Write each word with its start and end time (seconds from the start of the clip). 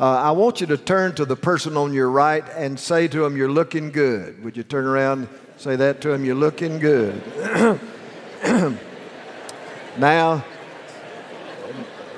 Uh, 0.00 0.12
I 0.12 0.30
want 0.30 0.60
you 0.60 0.66
to 0.68 0.76
turn 0.76 1.16
to 1.16 1.24
the 1.24 1.34
person 1.34 1.76
on 1.76 1.92
your 1.92 2.08
right 2.08 2.44
and 2.54 2.78
say 2.78 3.08
to 3.08 3.24
him, 3.24 3.36
You're 3.36 3.50
looking 3.50 3.90
good. 3.90 4.44
Would 4.44 4.56
you 4.56 4.62
turn 4.62 4.86
around 4.86 5.26
and 5.26 5.28
say 5.56 5.74
that 5.74 6.00
to 6.02 6.12
him? 6.12 6.24
You're 6.24 6.36
looking 6.36 6.78
good. 6.78 7.20
now, 9.98 10.44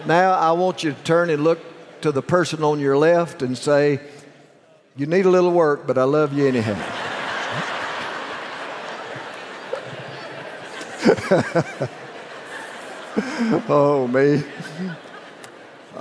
now 0.05 0.33
I 0.33 0.53
want 0.53 0.85
you 0.85 0.93
to 0.93 1.03
turn 1.05 1.31
and 1.31 1.43
look 1.43 1.59
to 2.03 2.13
the 2.13 2.21
person 2.21 2.63
on 2.63 2.81
your 2.81 2.99
left 2.99 3.41
and 3.41 3.57
say, 3.57 3.99
You 4.95 5.07
need 5.07 5.25
a 5.25 5.31
little 5.31 5.53
work, 5.53 5.87
but 5.87 5.97
I 5.97 6.05
love 6.05 6.35
you 6.35 6.49
anyhow. 6.49 6.77
oh, 13.71 14.07
me. 14.07 14.43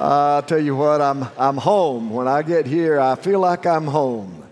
I 0.02 0.42
tell 0.48 0.64
you 0.64 0.78
what, 0.78 1.02
I'm, 1.02 1.28
I'm 1.38 1.58
home. 1.58 2.10
When 2.10 2.26
I 2.26 2.42
get 2.42 2.66
here, 2.66 3.02
I 3.02 3.16
feel 3.16 3.42
like 3.42 3.66
I'm 3.66 3.86
home. 3.86 4.46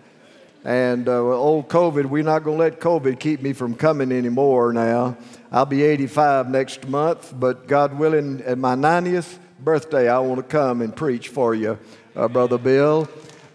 And 0.66 1.08
uh, 1.08 1.22
old 1.22 1.70
COVID, 1.70 2.08
we're 2.08 2.24
not 2.24 2.44
going 2.44 2.58
to 2.58 2.64
let 2.64 2.82
COVID 2.82 3.18
keep 3.18 3.42
me 3.42 3.54
from 3.54 3.74
coming 3.74 4.12
anymore 4.12 4.74
now. 4.74 5.16
I'll 5.50 5.66
be 5.66 5.84
85 5.84 6.50
next 6.50 6.90
month, 6.90 7.34
but 7.34 7.66
God 7.66 7.98
willing, 7.98 8.42
at 8.42 8.58
my 8.58 8.76
90th 8.76 9.38
birthday, 9.62 10.10
I 10.10 10.20
want 10.20 10.40
to 10.40 10.44
come 10.44 10.82
and 10.82 10.94
preach 10.94 11.30
for 11.30 11.56
you, 11.56 11.80
uh, 12.14 12.28
Brother 12.28 12.58
Bill. 12.58 13.08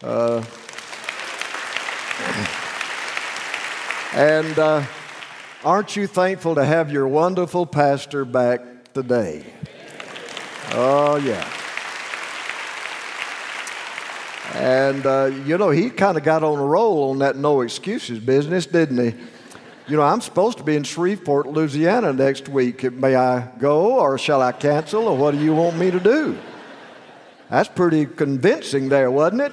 Uh, 0.02 0.42
and 4.14 4.58
uh, 4.58 4.82
aren't 5.62 5.94
you 5.94 6.06
thankful 6.06 6.54
to 6.54 6.64
have 6.64 6.90
your 6.90 7.06
wonderful 7.06 7.66
pastor 7.66 8.24
back 8.24 8.94
today? 8.94 9.44
Oh, 10.70 11.16
yeah. 11.16 11.46
And, 14.52 15.06
uh, 15.06 15.30
you 15.46 15.56
know, 15.56 15.70
he 15.70 15.88
kind 15.88 16.18
of 16.18 16.24
got 16.24 16.42
on 16.42 16.58
a 16.58 16.64
roll 16.64 17.10
on 17.10 17.20
that 17.20 17.36
no 17.36 17.62
excuses 17.62 18.18
business, 18.18 18.66
didn't 18.66 18.98
he? 18.98 19.18
You 19.88 19.96
know, 19.96 20.02
I'm 20.02 20.20
supposed 20.20 20.58
to 20.58 20.64
be 20.64 20.76
in 20.76 20.84
Shreveport, 20.84 21.46
Louisiana 21.46 22.12
next 22.12 22.48
week. 22.48 22.90
May 22.92 23.16
I 23.16 23.48
go 23.58 23.98
or 23.98 24.18
shall 24.18 24.42
I 24.42 24.52
cancel 24.52 25.08
or 25.08 25.16
what 25.16 25.32
do 25.32 25.38
you 25.38 25.54
want 25.54 25.76
me 25.76 25.90
to 25.90 25.98
do? 25.98 26.38
That's 27.50 27.68
pretty 27.68 28.06
convincing 28.06 28.88
there, 28.88 29.10
wasn't 29.10 29.42
it? 29.42 29.52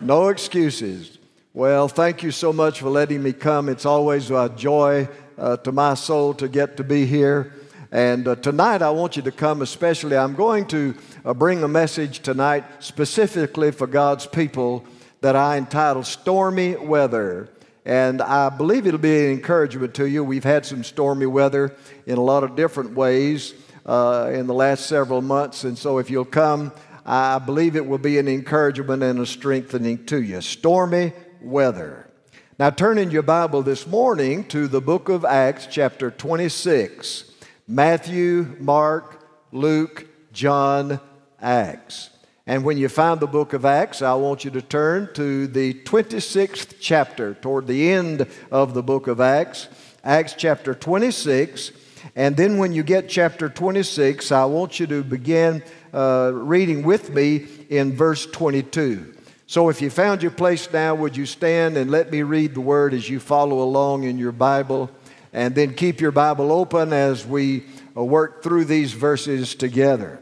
No 0.00 0.28
excuses. 0.28 1.18
Well, 1.52 1.88
thank 1.88 2.22
you 2.22 2.30
so 2.30 2.52
much 2.52 2.80
for 2.80 2.88
letting 2.88 3.22
me 3.22 3.32
come. 3.32 3.68
It's 3.68 3.86
always 3.86 4.30
a 4.30 4.48
joy 4.56 5.08
uh, 5.36 5.56
to 5.58 5.72
my 5.72 5.94
soul 5.94 6.34
to 6.34 6.48
get 6.48 6.76
to 6.76 6.84
be 6.84 7.04
here. 7.04 7.52
And 7.90 8.28
uh, 8.28 8.36
tonight 8.36 8.82
I 8.82 8.90
want 8.90 9.16
you 9.16 9.22
to 9.22 9.32
come, 9.32 9.62
especially. 9.62 10.16
I'm 10.16 10.34
going 10.34 10.66
to 10.68 10.94
uh, 11.24 11.32
bring 11.32 11.62
a 11.62 11.68
message 11.68 12.20
tonight 12.20 12.64
specifically 12.80 13.70
for 13.70 13.86
God's 13.86 14.26
people 14.26 14.84
that 15.22 15.36
I 15.36 15.56
entitled 15.56 16.06
Stormy 16.06 16.76
Weather. 16.76 17.48
And 17.86 18.20
I 18.20 18.50
believe 18.50 18.86
it'll 18.86 18.98
be 18.98 19.24
an 19.24 19.32
encouragement 19.32 19.94
to 19.94 20.06
you. 20.06 20.22
We've 20.22 20.44
had 20.44 20.66
some 20.66 20.84
stormy 20.84 21.24
weather 21.24 21.74
in 22.04 22.18
a 22.18 22.22
lot 22.22 22.44
of 22.44 22.54
different 22.54 22.94
ways 22.94 23.54
uh, 23.86 24.30
in 24.34 24.46
the 24.46 24.54
last 24.54 24.86
several 24.86 25.22
months. 25.22 25.64
And 25.64 25.78
so 25.78 25.96
if 25.96 26.10
you'll 26.10 26.26
come, 26.26 26.72
I 27.06 27.38
believe 27.38 27.74
it 27.74 27.86
will 27.86 27.96
be 27.96 28.18
an 28.18 28.28
encouragement 28.28 29.02
and 29.02 29.18
a 29.18 29.24
strengthening 29.24 30.04
to 30.06 30.20
you. 30.20 30.42
Stormy 30.42 31.14
weather. 31.40 32.10
Now, 32.58 32.68
turn 32.68 32.98
in 32.98 33.10
your 33.10 33.22
Bible 33.22 33.62
this 33.62 33.86
morning 33.86 34.44
to 34.48 34.68
the 34.68 34.82
book 34.82 35.08
of 35.08 35.24
Acts, 35.24 35.66
chapter 35.70 36.10
26. 36.10 37.27
Matthew, 37.70 38.56
Mark, 38.60 39.22
Luke, 39.52 40.08
John, 40.32 40.98
Acts. 41.38 42.08
And 42.46 42.64
when 42.64 42.78
you 42.78 42.88
find 42.88 43.20
the 43.20 43.26
book 43.26 43.52
of 43.52 43.66
Acts, 43.66 44.00
I 44.00 44.14
want 44.14 44.42
you 44.42 44.50
to 44.52 44.62
turn 44.62 45.12
to 45.12 45.46
the 45.46 45.74
26th 45.74 46.76
chapter, 46.80 47.34
toward 47.34 47.66
the 47.66 47.92
end 47.92 48.26
of 48.50 48.72
the 48.72 48.82
book 48.82 49.06
of 49.06 49.20
Acts, 49.20 49.68
Acts 50.02 50.32
chapter 50.32 50.74
26. 50.74 51.72
And 52.16 52.38
then 52.38 52.56
when 52.56 52.72
you 52.72 52.82
get 52.82 53.06
chapter 53.06 53.50
26, 53.50 54.32
I 54.32 54.46
want 54.46 54.80
you 54.80 54.86
to 54.86 55.04
begin 55.04 55.62
uh, 55.92 56.30
reading 56.32 56.84
with 56.84 57.10
me 57.10 57.48
in 57.68 57.94
verse 57.94 58.24
22. 58.24 59.14
So 59.46 59.68
if 59.68 59.82
you 59.82 59.90
found 59.90 60.22
your 60.22 60.30
place 60.30 60.72
now, 60.72 60.94
would 60.94 61.18
you 61.18 61.26
stand 61.26 61.76
and 61.76 61.90
let 61.90 62.10
me 62.10 62.22
read 62.22 62.54
the 62.54 62.62
word 62.62 62.94
as 62.94 63.10
you 63.10 63.20
follow 63.20 63.60
along 63.60 64.04
in 64.04 64.16
your 64.16 64.32
Bible? 64.32 64.90
And 65.32 65.54
then 65.54 65.74
keep 65.74 66.00
your 66.00 66.10
Bible 66.10 66.52
open 66.52 66.92
as 66.92 67.26
we 67.26 67.64
uh, 67.96 68.04
work 68.04 68.42
through 68.42 68.64
these 68.64 68.92
verses 68.92 69.54
together. 69.54 70.20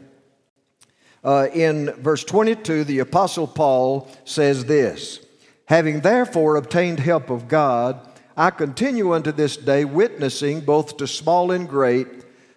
Uh, 1.23 1.47
in 1.53 1.91
verse 1.93 2.23
22, 2.23 2.83
the 2.83 2.99
Apostle 2.99 3.47
Paul 3.47 4.09
says 4.25 4.65
this 4.65 5.19
Having 5.65 6.01
therefore 6.01 6.55
obtained 6.55 6.99
help 6.99 7.29
of 7.29 7.47
God, 7.47 7.99
I 8.35 8.51
continue 8.51 9.13
unto 9.13 9.31
this 9.31 9.57
day 9.57 9.83
witnessing 9.83 10.61
both 10.61 10.97
to 10.97 11.07
small 11.07 11.51
and 11.51 11.67
great, 11.67 12.07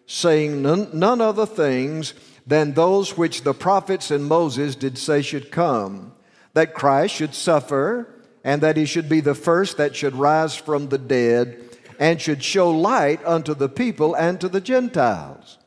saying 0.07 0.63
none, 0.63 0.91
none 0.93 1.21
other 1.21 1.47
things 1.47 2.15
than 2.47 2.75
those 2.75 3.17
which 3.17 3.43
the 3.43 3.55
prophets 3.55 4.11
and 4.11 4.25
Moses 4.25 4.75
did 4.75 4.99
say 4.99 5.23
should 5.23 5.51
come, 5.51 6.13
that 6.53 6.75
Christ 6.75 7.15
should 7.15 7.35
suffer, 7.35 8.13
and 8.45 8.63
that 8.63 8.77
he 8.77 8.85
should 8.85 9.09
be 9.09 9.21
the 9.21 9.35
first 9.35 9.77
that 9.77 9.97
should 9.97 10.15
rise 10.15 10.57
from 10.57 10.89
the 10.89 10.99
dead 10.99 11.70
and 12.01 12.21
should 12.21 12.43
show 12.43 12.71
light 12.71 13.21
unto 13.27 13.55
the 13.55 13.69
people 13.69 14.15
and 14.15 14.41
to 14.41 14.49
the 14.49 14.61
Gentiles. 14.61 15.59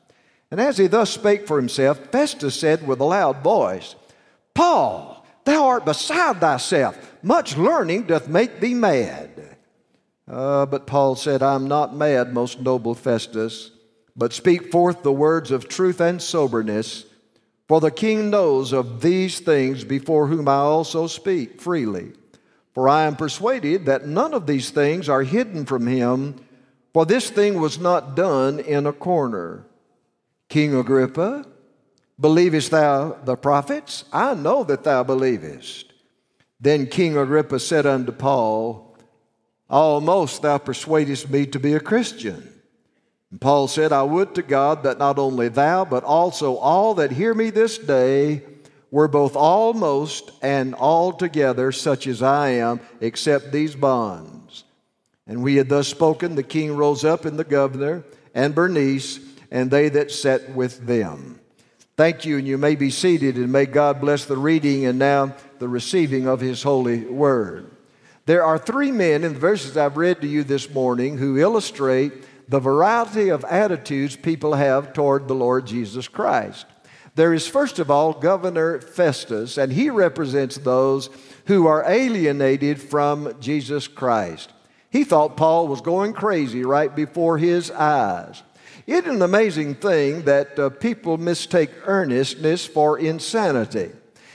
And 0.50 0.60
as 0.60 0.78
he 0.78 0.88
thus 0.88 1.12
spake 1.12 1.48
for 1.48 1.58
himself, 1.58 2.00
Festus 2.12 2.60
said 2.60 2.86
with 2.86 3.00
a 3.00 3.06
loud 3.06 3.44
voice, 3.44 3.96
Paul, 4.56 5.26
thou 5.46 5.66
art 5.68 5.86
beside 5.86 6.42
thyself. 6.42 6.98
Much 7.22 7.56
learning 7.56 8.08
doth 8.08 8.28
make 8.28 8.60
thee 8.60 8.74
mad. 8.74 9.58
Uh, 10.28 10.66
but 10.66 10.88
Paul 10.88 11.16
said, 11.16 11.44
I'm 11.44 11.68
not 11.68 11.96
mad, 11.96 12.34
most 12.34 12.60
noble 12.60 12.96
Festus, 12.96 13.72
but 14.16 14.34
speak 14.34 14.72
forth 14.72 15.04
the 15.04 15.12
words 15.12 15.52
of 15.52 15.68
truth 15.68 16.02
and 16.02 16.22
soberness. 16.22 17.06
For 17.68 17.80
the 17.80 17.92
king 17.92 18.30
knows 18.30 18.74
of 18.74 19.02
these 19.02 19.40
things 19.40 19.84
before 19.84 20.28
whom 20.28 20.48
I 20.48 20.56
also 20.56 21.08
speak 21.08 21.62
freely. 21.62 22.14
For 22.74 22.90
I 22.90 23.04
am 23.04 23.16
persuaded 23.16 23.86
that 23.86 24.08
none 24.08 24.34
of 24.34 24.48
these 24.48 24.72
things 24.72 25.08
are 25.08 25.24
hidden 25.24 25.66
from 25.66 25.86
him, 25.86 26.36
for 26.94 27.06
this 27.06 27.30
thing 27.30 27.60
was 27.60 27.80
not 27.80 28.16
done 28.16 28.60
in 28.60 28.86
a 28.88 28.94
corner. 28.94 29.66
King 30.50 30.76
Agrippa, 30.76 31.46
believest 32.20 32.72
thou 32.72 33.18
the 33.26 33.36
prophets? 33.36 34.06
I 34.12 34.34
know 34.34 34.64
that 34.64 34.84
thou 34.84 35.04
believest. 35.04 35.94
Then 36.60 36.88
King 36.88 37.18
Agrippa 37.18 37.60
said 37.60 37.86
unto 37.86 38.12
Paul, 38.12 38.98
Almost 39.70 40.42
thou 40.44 40.58
persuadest 40.58 41.30
me 41.30 41.46
to 41.48 41.60
be 41.60 41.74
a 41.74 41.80
Christian. 41.80 42.48
And 43.32 43.42
Paul 43.42 43.68
said, 43.68 43.92
I 43.92 44.04
would 44.04 44.36
to 44.36 44.44
God 44.44 44.84
that 44.84 45.00
not 45.00 45.18
only 45.18 45.48
thou, 45.48 45.86
but 45.86 46.04
also 46.04 46.56
all 46.58 46.94
that 46.96 47.12
hear 47.12 47.34
me 47.34 47.50
this 47.50 47.80
day 47.80 48.44
were 48.94 49.08
both 49.08 49.36
almost 49.36 50.30
and 50.44 50.76
altogether 50.76 51.72
such 51.72 52.06
as 52.06 52.22
I 52.22 52.50
am, 52.50 52.80
except 53.02 53.52
these 53.52 53.74
bonds. 53.74 54.66
And 55.26 55.42
we 55.42 55.56
had 55.56 55.68
thus 55.68 55.88
spoken, 55.88 56.36
the 56.36 56.44
king 56.44 56.78
rose 56.78 57.04
up, 57.04 57.26
and 57.26 57.40
the 57.40 57.44
governor, 57.44 58.04
and 58.36 58.54
Bernice, 58.54 59.20
and 59.50 59.72
they 59.72 59.90
that 59.90 60.12
sat 60.12 60.52
with 60.52 60.86
them. 60.86 61.40
Thank 61.98 62.24
you, 62.24 62.38
and 62.38 62.48
you 62.48 62.60
may 62.60 62.76
be 62.76 62.92
seated, 62.92 63.36
and 63.36 63.52
may 63.52 63.66
God 63.66 64.00
bless 64.00 64.26
the 64.26 64.38
reading 64.38 64.86
and 64.86 65.00
now 65.00 65.36
the 65.58 65.68
receiving 65.68 66.28
of 66.28 66.40
his 66.40 66.62
holy 66.62 67.04
word. 67.04 67.72
There 68.28 68.44
are 68.44 68.60
three 68.60 68.92
men 68.92 69.24
in 69.24 69.34
the 69.34 69.40
verses 69.40 69.76
I've 69.76 69.98
read 69.98 70.22
to 70.22 70.28
you 70.28 70.44
this 70.44 70.70
morning 70.70 71.18
who 71.18 71.40
illustrate 71.40 72.14
the 72.48 72.60
variety 72.60 73.30
of 73.30 73.44
attitudes 73.46 74.16
people 74.16 74.54
have 74.54 74.94
toward 74.94 75.28
the 75.28 75.34
Lord 75.34 75.66
Jesus 75.66 76.08
Christ. 76.08 76.68
There 77.16 77.34
is, 77.34 77.48
first 77.48 77.78
of 77.78 77.92
all, 77.92 78.14
Governor 78.14 78.82
Festus, 78.82 79.58
and 79.58 79.72
he 79.72 79.90
represents 79.90 80.58
those 80.58 81.10
who 81.46 81.68
are 81.68 81.84
alienated 81.88 82.82
from 82.82 83.40
Jesus 83.40 83.88
Christ. 83.88 84.52
He 84.90 85.04
thought 85.04 85.38
Paul 85.38 85.68
was 85.68 85.82
going 85.82 86.14
crazy 86.14 86.64
right 86.64 86.96
before 86.96 87.38
his 87.38 87.70
eyes. 87.70 88.42
It's 88.88 89.08
an 89.08 89.22
amazing 89.22 89.76
thing 89.76 90.24
that 90.24 90.58
uh, 90.58 90.70
people 90.70 91.18
mistake 91.18 91.70
earnestness 91.86 92.66
for 92.66 93.00
insanity. 93.00 93.92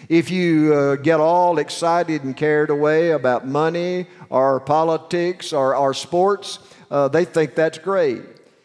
If 0.09 0.31
you 0.31 0.73
uh, 0.73 0.97
get 0.97 1.21
all 1.21 1.59
excited 1.59 2.25
and 2.25 2.37
carried 2.37 2.71
away 2.71 3.11
about 3.11 3.47
money 3.47 4.07
or 4.31 4.61
politics 4.61 5.53
or, 5.53 5.77
or 5.77 5.93
sports, 5.93 6.61
uh, 6.91 7.09
they 7.09 7.25
think 7.25 7.55
that's 7.55 7.79
great. 7.79 8.23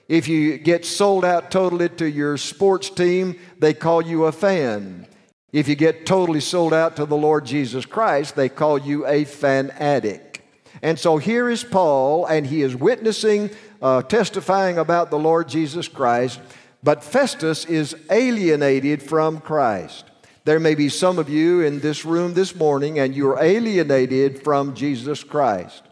If 0.08 0.28
you 0.28 0.58
get 0.58 0.86
sold 0.86 1.24
out 1.24 1.50
totally 1.50 1.90
to 1.90 2.10
your 2.10 2.38
sports 2.38 2.90
team, 2.90 3.40
they 3.60 3.74
call 3.74 4.02
you 4.02 4.26
a 4.26 4.32
fan. 4.32 5.08
If 5.52 5.68
you 5.68 5.76
get 5.76 6.06
totally 6.06 6.42
sold 6.42 6.74
out 6.74 6.96
to 6.98 7.06
the 7.06 7.16
Lord 7.16 7.46
Jesus 7.46 7.86
Christ, 7.86 8.36
they 8.36 8.50
call 8.50 8.78
you 8.78 9.06
a 9.06 9.24
fanatic. 9.24 10.46
And 10.82 11.00
so 11.00 11.18
here 11.18 11.50
is 11.50 11.64
Paul, 11.64 12.26
and 12.26 12.46
he 12.46 12.62
is 12.62 12.76
witnessing, 12.76 13.52
uh, 13.82 14.02
testifying 14.02 14.78
about 14.78 15.12
the 15.12 15.20
Lord 15.20 15.48
Jesus 15.48 15.88
Christ, 15.88 16.42
but 16.82 17.04
Festus 17.04 17.64
is 17.66 17.96
alienated 18.10 19.02
from 19.02 19.40
Christ. 19.40 20.06
There 20.46 20.60
may 20.60 20.76
be 20.76 20.90
some 20.90 21.20
of 21.20 21.30
you 21.30 21.62
in 21.62 21.80
this 21.80 22.04
room 22.04 22.34
this 22.34 22.54
morning 22.54 23.00
and 23.00 23.16
you're 23.16 23.40
alienated 23.40 24.44
from 24.44 24.76
Jesus 24.76 25.24
Christ. 25.24 25.84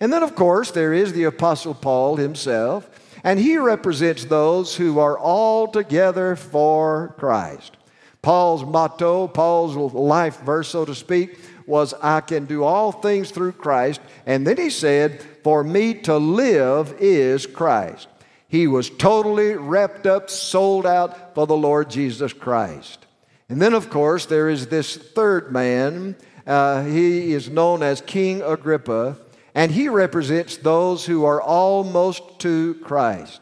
And 0.00 0.10
then, 0.10 0.22
of 0.22 0.34
course, 0.34 0.70
there 0.70 0.94
is 0.94 1.12
the 1.12 1.24
Apostle 1.24 1.74
Paul 1.74 2.16
himself, 2.16 2.88
and 3.24 3.38
he 3.38 3.58
represents 3.58 4.24
those 4.24 4.76
who 4.76 4.98
are 4.98 5.18
all 5.18 5.68
together 5.68 6.36
for 6.36 7.14
Christ. 7.18 7.76
Paul's 8.22 8.64
motto, 8.64 9.28
Paul's 9.28 9.76
life 9.94 10.40
verse, 10.40 10.68
so 10.68 10.84
to 10.84 10.94
speak, 10.94 11.38
was, 11.66 11.94
I 12.02 12.20
can 12.20 12.46
do 12.46 12.64
all 12.64 12.92
things 12.92 13.30
through 13.30 13.52
Christ. 13.52 14.00
And 14.26 14.46
then 14.46 14.56
he 14.56 14.70
said, 14.70 15.22
For 15.44 15.62
me 15.62 15.94
to 15.94 16.16
live 16.16 16.94
is 16.98 17.46
Christ. 17.46 18.08
He 18.48 18.66
was 18.66 18.88
totally 18.88 19.54
wrapped 19.54 20.06
up, 20.06 20.30
sold 20.30 20.86
out 20.86 21.34
for 21.34 21.46
the 21.46 21.56
Lord 21.56 21.90
Jesus 21.90 22.32
Christ. 22.32 23.06
And 23.48 23.60
then, 23.60 23.74
of 23.74 23.90
course, 23.90 24.26
there 24.26 24.48
is 24.48 24.66
this 24.66 24.96
third 24.96 25.52
man. 25.52 26.16
Uh, 26.46 26.84
he 26.84 27.32
is 27.32 27.50
known 27.50 27.82
as 27.82 28.00
King 28.00 28.40
Agrippa, 28.42 29.16
and 29.54 29.70
he 29.70 29.88
represents 29.88 30.56
those 30.56 31.06
who 31.06 31.24
are 31.24 31.40
almost 31.40 32.38
to 32.40 32.74
Christ. 32.76 33.40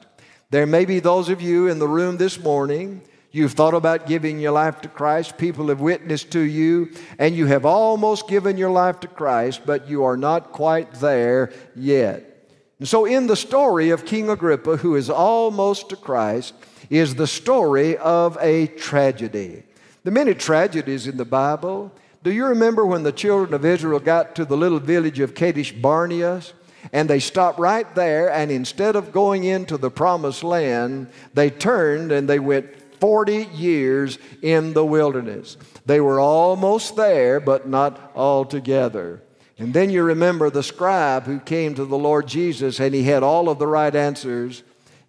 There 0.50 0.66
may 0.66 0.84
be 0.84 1.00
those 1.00 1.28
of 1.28 1.42
you 1.42 1.68
in 1.68 1.78
the 1.78 1.88
room 1.88 2.16
this 2.16 2.38
morning 2.38 3.02
You've 3.36 3.52
thought 3.52 3.74
about 3.74 4.06
giving 4.06 4.40
your 4.40 4.52
life 4.52 4.80
to 4.80 4.88
Christ. 4.88 5.36
People 5.36 5.68
have 5.68 5.78
witnessed 5.78 6.30
to 6.30 6.40
you, 6.40 6.90
and 7.18 7.36
you 7.36 7.44
have 7.44 7.66
almost 7.66 8.28
given 8.28 8.56
your 8.56 8.70
life 8.70 8.98
to 9.00 9.08
Christ, 9.08 9.60
but 9.66 9.90
you 9.90 10.04
are 10.04 10.16
not 10.16 10.52
quite 10.52 10.90
there 10.94 11.52
yet. 11.74 12.48
And 12.78 12.88
so, 12.88 13.04
in 13.04 13.26
the 13.26 13.36
story 13.36 13.90
of 13.90 14.06
King 14.06 14.30
Agrippa, 14.30 14.78
who 14.78 14.96
is 14.96 15.10
almost 15.10 15.90
to 15.90 15.96
Christ, 15.96 16.54
is 16.88 17.14
the 17.14 17.26
story 17.26 17.98
of 17.98 18.38
a 18.40 18.68
tragedy. 18.68 19.64
The 20.04 20.12
many 20.12 20.32
tragedies 20.32 21.06
in 21.06 21.18
the 21.18 21.26
Bible. 21.26 21.92
Do 22.26 22.32
you 22.32 22.46
remember 22.46 22.84
when 22.84 23.04
the 23.04 23.12
children 23.12 23.54
of 23.54 23.64
Israel 23.64 24.00
got 24.00 24.34
to 24.34 24.44
the 24.44 24.56
little 24.56 24.80
village 24.80 25.20
of 25.20 25.36
Kadesh 25.36 25.70
Barnea? 25.70 26.42
And 26.92 27.08
they 27.08 27.20
stopped 27.20 27.60
right 27.60 27.86
there, 27.94 28.28
and 28.32 28.50
instead 28.50 28.96
of 28.96 29.12
going 29.12 29.44
into 29.44 29.76
the 29.76 29.92
promised 29.92 30.42
land, 30.42 31.06
they 31.34 31.50
turned 31.50 32.10
and 32.10 32.28
they 32.28 32.40
went 32.40 32.66
40 32.98 33.44
years 33.54 34.18
in 34.42 34.72
the 34.72 34.84
wilderness. 34.84 35.56
They 35.86 36.00
were 36.00 36.18
almost 36.18 36.96
there, 36.96 37.38
but 37.38 37.68
not 37.68 38.10
altogether. 38.16 39.22
And 39.56 39.72
then 39.72 39.90
you 39.90 40.02
remember 40.02 40.50
the 40.50 40.64
scribe 40.64 41.26
who 41.26 41.38
came 41.38 41.76
to 41.76 41.84
the 41.84 41.96
Lord 41.96 42.26
Jesus 42.26 42.80
and 42.80 42.92
he 42.92 43.04
had 43.04 43.22
all 43.22 43.48
of 43.48 43.60
the 43.60 43.68
right 43.68 43.94
answers. 43.94 44.64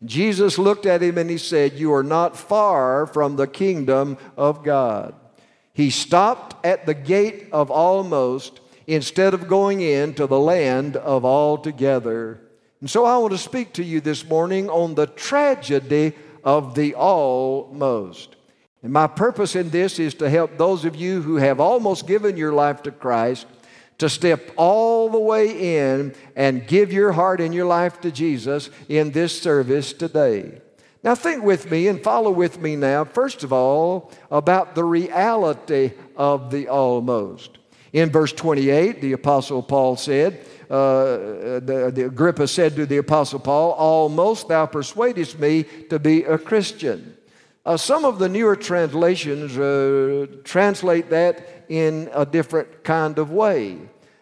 Jesus 0.06 0.60
looked 0.60 0.86
at 0.86 1.02
him 1.02 1.18
and 1.18 1.31
he 1.31 1.40
said, 1.40 1.80
You 1.80 1.96
are 1.96 2.04
not 2.04 2.38
far 2.38 3.08
from 3.08 3.38
the 3.38 3.48
kingdom 3.48 4.20
of 4.38 4.63
God. 4.63 5.16
He 5.77 5.91
stopped 5.91 6.65
at 6.65 6.88
the 6.88 6.95
gate 6.95 7.50
of 7.51 7.69
almost 7.69 8.62
instead 8.88 9.35
of 9.35 9.47
going 9.47 9.81
into 9.81 10.25
the 10.25 10.39
land 10.39 10.95
of 10.95 11.24
altogether. 11.24 12.41
And 12.81 12.89
so 12.89 13.06
I 13.06 13.15
want 13.18 13.33
to 13.33 13.38
speak 13.38 13.74
to 13.74 13.83
you 13.83 14.01
this 14.01 14.27
morning 14.27 14.71
on 14.71 14.95
the 14.95 15.06
tragedy 15.06 16.13
of 16.44 16.74
the 16.74 16.95
almost. 16.95 18.38
And 18.81 18.91
my 18.91 19.06
purpose 19.06 19.56
in 19.56 19.69
this 19.69 20.00
is 20.00 20.15
to 20.15 20.31
help 20.31 20.57
those 20.57 20.83
of 20.83 20.95
you 20.95 21.21
who 21.21 21.35
have 21.35 21.59
almost 21.59 22.07
given 22.07 22.38
your 22.38 22.53
life 22.53 22.81
to 22.81 22.91
Christ 22.91 23.45
to 24.00 24.09
step 24.09 24.50
all 24.56 25.12
the 25.12 25.19
way 25.19 25.77
in 25.77 26.15
and 26.35 26.65
give 26.65 26.91
your 26.91 27.12
heart 27.12 27.39
and 27.39 27.53
your 27.53 27.68
life 27.68 28.01
to 28.01 28.09
Jesus 28.09 28.71
in 28.89 29.12
this 29.12 29.39
service 29.39 29.94
today. 29.94 30.59
Now, 31.04 31.16
think 31.16 31.44
with 31.44 31.70
me 31.70 31.88
and 31.88 32.04
follow 32.04 32.32
with 32.32 32.60
me 32.60 32.76
now, 32.76 33.06
first 33.06 33.44
of 33.44 33.54
all, 33.54 34.12
about 34.32 34.76
the 34.76 34.84
reality 34.84 35.92
of 36.16 36.52
the 36.52 36.68
almost. 36.68 37.58
In 37.94 38.10
verse 38.10 38.34
28, 38.34 39.02
the 39.02 39.14
Apostle 39.14 39.64
Paul 39.64 39.96
said, 39.96 40.46
uh, 40.70 41.60
the, 41.62 41.92
the 41.94 42.06
Agrippa 42.06 42.48
said 42.48 42.76
to 42.76 42.86
the 42.86 42.98
Apostle 42.98 43.40
Paul, 43.40 43.72
Almost 43.72 44.50
thou 44.50 44.66
persuadest 44.66 45.40
me 45.40 45.64
to 45.90 45.98
be 45.98 46.24
a 46.24 46.38
Christian. 46.38 47.16
Uh, 47.66 47.78
some 47.78 48.06
of 48.06 48.20
the 48.20 48.30
newer 48.30 48.56
translations 48.56 49.58
uh, 49.58 50.26
translate 50.44 51.10
that 51.10 51.66
in 51.70 52.10
a 52.14 52.26
different 52.26 52.84
kind 52.84 53.18
of 53.18 53.32
way. 53.32 53.78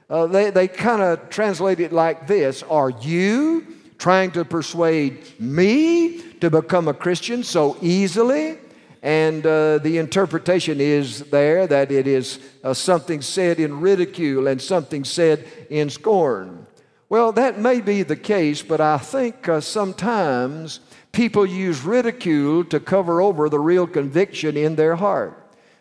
Uh, 0.09 0.27
they 0.27 0.51
they 0.51 0.67
kind 0.67 1.01
of 1.01 1.29
translate 1.29 1.79
it 1.79 1.91
like 1.91 2.27
this 2.27 2.63
Are 2.63 2.89
you 2.89 3.74
trying 3.97 4.31
to 4.31 4.45
persuade 4.45 5.39
me 5.39 6.21
to 6.39 6.49
become 6.49 6.87
a 6.87 6.93
Christian 6.93 7.43
so 7.43 7.77
easily? 7.81 8.57
And 9.01 9.45
uh, 9.45 9.77
the 9.77 9.99
interpretation 9.99 10.81
is 10.81 11.19
there 11.29 11.67
that 11.67 11.91
it 11.91 12.07
is 12.07 12.39
uh, 12.63 12.73
something 12.73 13.21
said 13.21 13.59
in 13.59 13.79
ridicule 13.79 14.47
and 14.47 14.59
something 14.59 15.03
said 15.03 15.45
in 15.69 15.91
scorn. 15.91 16.65
Well, 17.07 17.31
that 17.33 17.59
may 17.59 17.81
be 17.81 18.01
the 18.01 18.15
case, 18.15 18.63
but 18.63 18.81
I 18.81 18.97
think 18.97 19.47
uh, 19.47 19.61
sometimes 19.61 20.79
people 21.11 21.45
use 21.45 21.83
ridicule 21.83 22.65
to 22.65 22.79
cover 22.79 23.21
over 23.21 23.47
the 23.47 23.59
real 23.59 23.85
conviction 23.85 24.57
in 24.57 24.75
their 24.75 24.95
heart. 24.95 25.39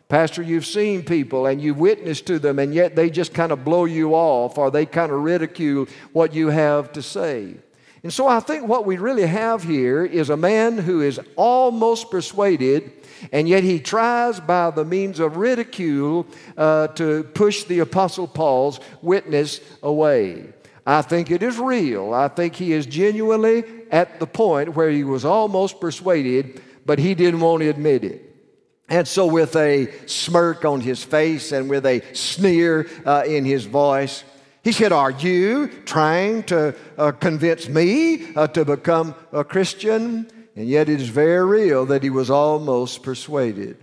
Pastor, 0.08 0.42
you've 0.42 0.66
seen 0.66 1.02
people 1.02 1.46
and 1.46 1.62
you've 1.62 1.78
witnessed 1.78 2.26
to 2.26 2.38
them, 2.38 2.58
and 2.58 2.74
yet 2.74 2.94
they 2.94 3.08
just 3.08 3.32
kind 3.32 3.52
of 3.52 3.64
blow 3.64 3.86
you 3.86 4.14
off 4.14 4.58
or 4.58 4.70
they 4.70 4.84
kind 4.84 5.10
of 5.10 5.20
ridicule 5.22 5.86
what 6.12 6.34
you 6.34 6.48
have 6.48 6.92
to 6.92 7.00
say. 7.00 7.54
And 8.04 8.12
so 8.12 8.28
I 8.28 8.38
think 8.38 8.68
what 8.68 8.86
we 8.86 8.98
really 8.98 9.26
have 9.26 9.64
here 9.64 10.04
is 10.04 10.30
a 10.30 10.36
man 10.36 10.78
who 10.78 11.00
is 11.00 11.18
almost 11.34 12.10
persuaded 12.10 12.92
and 13.32 13.48
yet 13.48 13.64
he 13.64 13.80
tries 13.80 14.40
by 14.40 14.70
the 14.70 14.84
means 14.84 15.20
of 15.20 15.36
ridicule 15.36 16.26
uh, 16.56 16.88
to 16.88 17.24
push 17.34 17.64
the 17.64 17.80
Apostle 17.80 18.26
Paul's 18.28 18.80
witness 19.02 19.60
away. 19.82 20.52
I 20.86 21.02
think 21.02 21.30
it 21.30 21.42
is 21.42 21.58
real. 21.58 22.12
I 22.12 22.28
think 22.28 22.54
he 22.54 22.72
is 22.72 22.84
genuinely 22.84 23.64
at 23.90 24.20
the 24.20 24.26
point 24.26 24.74
where 24.74 24.90
he 24.90 25.04
was 25.04 25.24
almost 25.24 25.80
persuaded, 25.80 26.60
but 26.84 26.98
he 26.98 27.14
didn't 27.14 27.40
want 27.40 27.62
to 27.62 27.68
admit 27.68 28.04
it. 28.04 28.30
And 28.86 29.08
so, 29.08 29.26
with 29.26 29.56
a 29.56 29.90
smirk 30.06 30.66
on 30.66 30.82
his 30.82 31.02
face 31.02 31.52
and 31.52 31.70
with 31.70 31.86
a 31.86 32.02
sneer 32.12 32.86
uh, 33.06 33.22
in 33.26 33.46
his 33.46 33.64
voice, 33.64 34.24
he 34.64 34.72
said, 34.72 34.92
Are 34.92 35.10
you 35.10 35.68
trying 35.84 36.42
to 36.44 36.74
uh, 36.96 37.12
convince 37.12 37.68
me 37.68 38.34
uh, 38.34 38.46
to 38.48 38.64
become 38.64 39.14
a 39.30 39.44
Christian? 39.44 40.26
And 40.56 40.66
yet 40.66 40.88
it 40.88 41.00
is 41.00 41.08
very 41.08 41.44
real 41.44 41.84
that 41.86 42.02
he 42.02 42.10
was 42.10 42.30
almost 42.30 43.02
persuaded. 43.02 43.76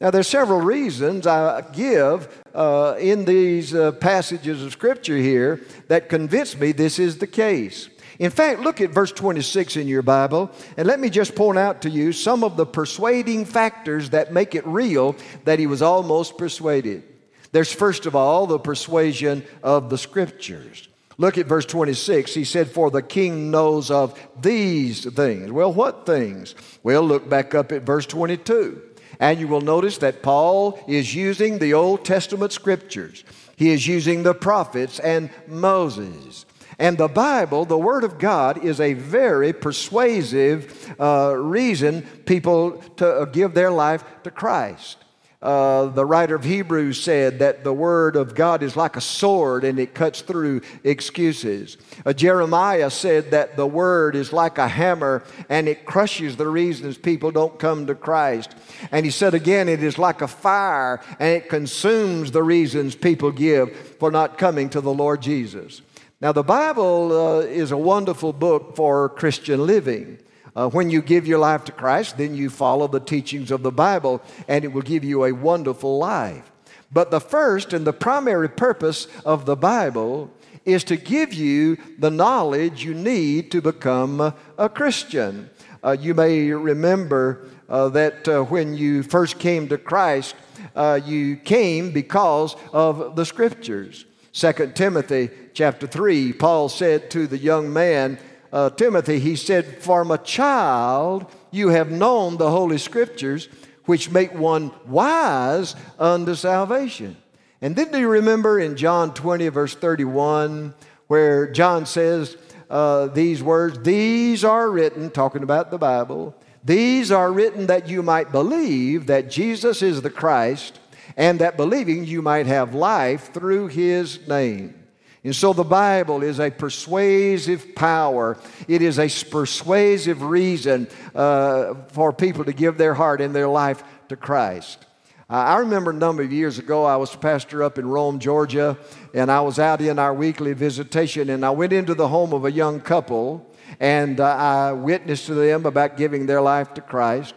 Now, 0.00 0.12
there's 0.12 0.28
several 0.28 0.60
reasons 0.60 1.26
I 1.26 1.60
give 1.72 2.42
uh, 2.54 2.94
in 3.00 3.24
these 3.24 3.74
uh, 3.74 3.92
passages 3.92 4.62
of 4.62 4.70
Scripture 4.70 5.16
here 5.16 5.60
that 5.88 6.08
convince 6.08 6.56
me 6.56 6.70
this 6.70 7.00
is 7.00 7.18
the 7.18 7.26
case. 7.26 7.88
In 8.20 8.30
fact, 8.30 8.60
look 8.60 8.80
at 8.80 8.90
verse 8.90 9.10
26 9.10 9.76
in 9.76 9.88
your 9.88 10.02
Bible, 10.02 10.52
and 10.76 10.86
let 10.86 11.00
me 11.00 11.10
just 11.10 11.34
point 11.34 11.58
out 11.58 11.82
to 11.82 11.90
you 11.90 12.12
some 12.12 12.44
of 12.44 12.56
the 12.56 12.66
persuading 12.66 13.44
factors 13.44 14.10
that 14.10 14.32
make 14.32 14.54
it 14.54 14.66
real 14.66 15.16
that 15.44 15.58
he 15.58 15.66
was 15.66 15.82
almost 15.82 16.38
persuaded. 16.38 17.02
There's 17.52 17.72
first 17.72 18.06
of 18.06 18.14
all 18.14 18.46
the 18.46 18.58
persuasion 18.58 19.44
of 19.62 19.90
the 19.90 19.98
Scriptures. 19.98 20.88
Look 21.20 21.36
at 21.36 21.46
verse 21.46 21.66
26. 21.66 22.32
He 22.32 22.44
said, 22.44 22.70
For 22.70 22.90
the 22.90 23.02
king 23.02 23.50
knows 23.50 23.90
of 23.90 24.18
these 24.40 25.04
things. 25.12 25.50
Well, 25.50 25.72
what 25.72 26.06
things? 26.06 26.54
Well, 26.84 27.02
look 27.02 27.28
back 27.28 27.54
up 27.54 27.72
at 27.72 27.82
verse 27.82 28.06
22. 28.06 28.82
And 29.18 29.40
you 29.40 29.48
will 29.48 29.60
notice 29.60 29.98
that 29.98 30.22
Paul 30.22 30.78
is 30.86 31.14
using 31.14 31.58
the 31.58 31.74
Old 31.74 32.04
Testament 32.04 32.52
scriptures, 32.52 33.24
he 33.56 33.70
is 33.70 33.86
using 33.86 34.22
the 34.22 34.34
prophets 34.34 35.00
and 35.00 35.30
Moses. 35.48 36.46
And 36.80 36.96
the 36.96 37.08
Bible, 37.08 37.64
the 37.64 37.76
Word 37.76 38.04
of 38.04 38.20
God, 38.20 38.64
is 38.64 38.80
a 38.80 38.94
very 38.94 39.52
persuasive 39.52 40.94
uh, 41.00 41.34
reason 41.36 42.02
people 42.24 42.80
to 42.98 43.08
uh, 43.08 43.24
give 43.24 43.52
their 43.52 43.72
life 43.72 44.04
to 44.22 44.30
Christ. 44.30 44.98
Uh, 45.40 45.86
the 45.86 46.04
writer 46.04 46.34
of 46.34 46.42
Hebrews 46.42 47.00
said 47.00 47.38
that 47.38 47.62
the 47.62 47.72
word 47.72 48.16
of 48.16 48.34
God 48.34 48.60
is 48.60 48.74
like 48.74 48.96
a 48.96 49.00
sword 49.00 49.62
and 49.62 49.78
it 49.78 49.94
cuts 49.94 50.20
through 50.20 50.62
excuses. 50.82 51.76
Uh, 52.04 52.12
Jeremiah 52.12 52.90
said 52.90 53.30
that 53.30 53.56
the 53.56 53.66
word 53.66 54.16
is 54.16 54.32
like 54.32 54.58
a 54.58 54.66
hammer 54.66 55.22
and 55.48 55.68
it 55.68 55.84
crushes 55.84 56.36
the 56.36 56.48
reasons 56.48 56.98
people 56.98 57.30
don't 57.30 57.56
come 57.56 57.86
to 57.86 57.94
Christ. 57.94 58.56
And 58.90 59.06
he 59.06 59.12
said 59.12 59.32
again, 59.32 59.68
it 59.68 59.80
is 59.80 59.96
like 59.96 60.22
a 60.22 60.28
fire 60.28 61.00
and 61.20 61.36
it 61.36 61.48
consumes 61.48 62.32
the 62.32 62.42
reasons 62.42 62.96
people 62.96 63.30
give 63.30 63.76
for 64.00 64.10
not 64.10 64.38
coming 64.38 64.68
to 64.70 64.80
the 64.80 64.92
Lord 64.92 65.22
Jesus. 65.22 65.82
Now, 66.20 66.32
the 66.32 66.42
Bible 66.42 67.12
uh, 67.12 67.40
is 67.42 67.70
a 67.70 67.76
wonderful 67.76 68.32
book 68.32 68.74
for 68.74 69.08
Christian 69.10 69.64
living. 69.64 70.18
Uh, 70.58 70.68
when 70.70 70.90
you 70.90 71.00
give 71.00 71.24
your 71.24 71.38
life 71.38 71.62
to 71.62 71.70
Christ, 71.70 72.18
then 72.18 72.34
you 72.34 72.50
follow 72.50 72.88
the 72.88 72.98
teachings 72.98 73.52
of 73.52 73.62
the 73.62 73.70
Bible, 73.70 74.20
and 74.48 74.64
it 74.64 74.72
will 74.72 74.82
give 74.82 75.04
you 75.04 75.24
a 75.24 75.30
wonderful 75.30 75.98
life. 75.98 76.50
But 76.90 77.12
the 77.12 77.20
first 77.20 77.72
and 77.72 77.86
the 77.86 77.92
primary 77.92 78.48
purpose 78.48 79.06
of 79.24 79.46
the 79.46 79.54
Bible 79.54 80.32
is 80.64 80.82
to 80.84 80.96
give 80.96 81.32
you 81.32 81.78
the 82.00 82.10
knowledge 82.10 82.84
you 82.84 82.92
need 82.92 83.52
to 83.52 83.62
become 83.62 84.34
a, 84.58 84.68
Christian. 84.68 85.48
Uh, 85.84 85.96
you 86.00 86.12
may 86.12 86.50
remember 86.50 87.46
uh, 87.68 87.88
that 87.90 88.26
uh, 88.26 88.42
when 88.42 88.74
you 88.74 89.04
first 89.04 89.38
came 89.38 89.68
to 89.68 89.78
Christ, 89.78 90.34
uh, 90.74 90.98
you 91.04 91.36
came 91.36 91.92
because 91.92 92.56
of 92.72 93.14
the 93.14 93.24
Scriptures. 93.24 94.06
2 94.32 94.72
Timothy 94.74 95.30
chapter 95.54 95.86
3, 95.86 96.32
Paul 96.32 96.68
said 96.68 97.12
to 97.12 97.28
the 97.28 97.38
young 97.38 97.72
man, 97.72 98.18
uh, 98.52 98.70
Timothy, 98.70 99.18
he 99.18 99.36
said, 99.36 99.82
From 99.82 100.10
a 100.10 100.18
child 100.18 101.26
you 101.50 101.68
have 101.68 101.90
known 101.90 102.36
the 102.36 102.50
Holy 102.50 102.78
Scriptures, 102.78 103.48
which 103.84 104.10
make 104.10 104.34
one 104.34 104.70
wise 104.86 105.74
unto 105.98 106.34
salvation. 106.34 107.16
And 107.60 107.74
then 107.74 107.90
do 107.90 107.98
you 107.98 108.08
remember 108.08 108.60
in 108.60 108.76
John 108.76 109.14
20, 109.14 109.48
verse 109.48 109.74
31, 109.74 110.74
where 111.08 111.50
John 111.50 111.86
says 111.86 112.36
uh, 112.70 113.06
these 113.06 113.42
words, 113.42 113.80
These 113.82 114.44
are 114.44 114.70
written, 114.70 115.10
talking 115.10 115.42
about 115.42 115.70
the 115.70 115.78
Bible, 115.78 116.34
these 116.64 117.10
are 117.10 117.32
written 117.32 117.66
that 117.66 117.88
you 117.88 118.02
might 118.02 118.30
believe 118.30 119.06
that 119.06 119.30
Jesus 119.30 119.82
is 119.82 120.02
the 120.02 120.10
Christ, 120.10 120.78
and 121.16 121.38
that 121.40 121.56
believing 121.56 122.04
you 122.04 122.22
might 122.22 122.46
have 122.46 122.74
life 122.74 123.32
through 123.32 123.68
his 123.68 124.26
name. 124.28 124.77
And 125.24 125.34
so 125.34 125.52
the 125.52 125.64
Bible 125.64 126.22
is 126.22 126.38
a 126.38 126.50
persuasive 126.50 127.74
power. 127.74 128.38
It 128.68 128.82
is 128.82 128.98
a 128.98 129.08
persuasive 129.30 130.22
reason 130.22 130.88
uh, 131.14 131.74
for 131.88 132.12
people 132.12 132.44
to 132.44 132.52
give 132.52 132.78
their 132.78 132.94
heart 132.94 133.20
and 133.20 133.34
their 133.34 133.48
life 133.48 133.82
to 134.08 134.16
Christ. 134.16 134.84
Uh, 135.30 135.34
I 135.34 135.58
remember 135.58 135.90
a 135.90 135.94
number 135.94 136.22
of 136.22 136.32
years 136.32 136.58
ago, 136.58 136.84
I 136.84 136.96
was 136.96 137.14
pastor 137.14 137.62
up 137.62 137.78
in 137.78 137.86
Rome, 137.86 138.18
Georgia, 138.18 138.78
and 139.12 139.30
I 139.30 139.42
was 139.42 139.58
out 139.58 139.82
in 139.82 139.98
our 139.98 140.14
weekly 140.14 140.54
visitation, 140.54 141.28
and 141.28 141.44
I 141.44 141.50
went 141.50 141.74
into 141.74 141.94
the 141.94 142.08
home 142.08 142.32
of 142.32 142.46
a 142.46 142.50
young 142.50 142.80
couple, 142.80 143.46
and 143.78 144.20
uh, 144.20 144.24
I 144.24 144.72
witnessed 144.72 145.26
to 145.26 145.34
them 145.34 145.66
about 145.66 145.98
giving 145.98 146.24
their 146.24 146.40
life 146.40 146.72
to 146.74 146.80
Christ. 146.80 147.34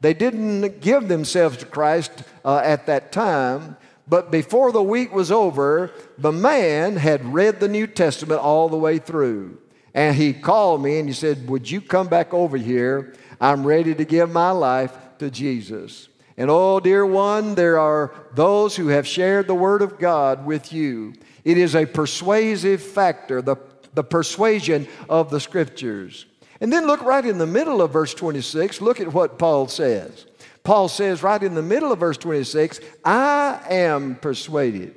They 0.00 0.14
didn't 0.14 0.80
give 0.80 1.08
themselves 1.08 1.56
to 1.56 1.66
Christ 1.66 2.12
uh, 2.44 2.60
at 2.62 2.86
that 2.86 3.10
time, 3.10 3.76
but 4.08 4.30
before 4.30 4.72
the 4.72 4.82
week 4.82 5.12
was 5.12 5.30
over, 5.30 5.92
the 6.16 6.32
man 6.32 6.96
had 6.96 7.32
read 7.34 7.60
the 7.60 7.68
New 7.68 7.86
Testament 7.86 8.40
all 8.40 8.68
the 8.68 8.78
way 8.78 8.98
through. 8.98 9.58
And 9.94 10.16
he 10.16 10.32
called 10.32 10.82
me 10.82 10.98
and 10.98 11.08
he 11.08 11.14
said, 11.14 11.48
Would 11.48 11.70
you 11.70 11.80
come 11.80 12.08
back 12.08 12.32
over 12.32 12.56
here? 12.56 13.14
I'm 13.40 13.66
ready 13.66 13.94
to 13.94 14.04
give 14.04 14.30
my 14.30 14.50
life 14.50 14.96
to 15.18 15.30
Jesus. 15.30 16.08
And 16.36 16.50
oh, 16.50 16.78
dear 16.78 17.04
one, 17.04 17.56
there 17.56 17.78
are 17.78 18.14
those 18.34 18.76
who 18.76 18.88
have 18.88 19.06
shared 19.06 19.46
the 19.46 19.54
Word 19.54 19.82
of 19.82 19.98
God 19.98 20.46
with 20.46 20.72
you. 20.72 21.14
It 21.44 21.58
is 21.58 21.74
a 21.74 21.84
persuasive 21.84 22.80
factor, 22.80 23.42
the, 23.42 23.56
the 23.94 24.04
persuasion 24.04 24.86
of 25.08 25.30
the 25.30 25.40
Scriptures. 25.40 26.26
And 26.60 26.72
then 26.72 26.86
look 26.86 27.02
right 27.02 27.26
in 27.26 27.38
the 27.38 27.46
middle 27.46 27.82
of 27.82 27.92
verse 27.92 28.14
26, 28.14 28.80
look 28.80 29.00
at 29.00 29.12
what 29.12 29.38
Paul 29.38 29.66
says. 29.66 30.26
Paul 30.64 30.88
says 30.88 31.22
right 31.22 31.42
in 31.42 31.54
the 31.54 31.62
middle 31.62 31.92
of 31.92 32.00
verse 32.00 32.18
26, 32.18 32.80
I 33.04 33.60
am 33.70 34.16
persuaded. 34.16 34.94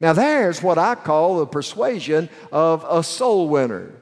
Now, 0.00 0.12
there's 0.12 0.62
what 0.62 0.76
I 0.76 0.94
call 0.94 1.38
the 1.38 1.46
persuasion 1.46 2.28
of 2.52 2.84
a 2.88 3.02
soul 3.02 3.48
winner. 3.48 3.94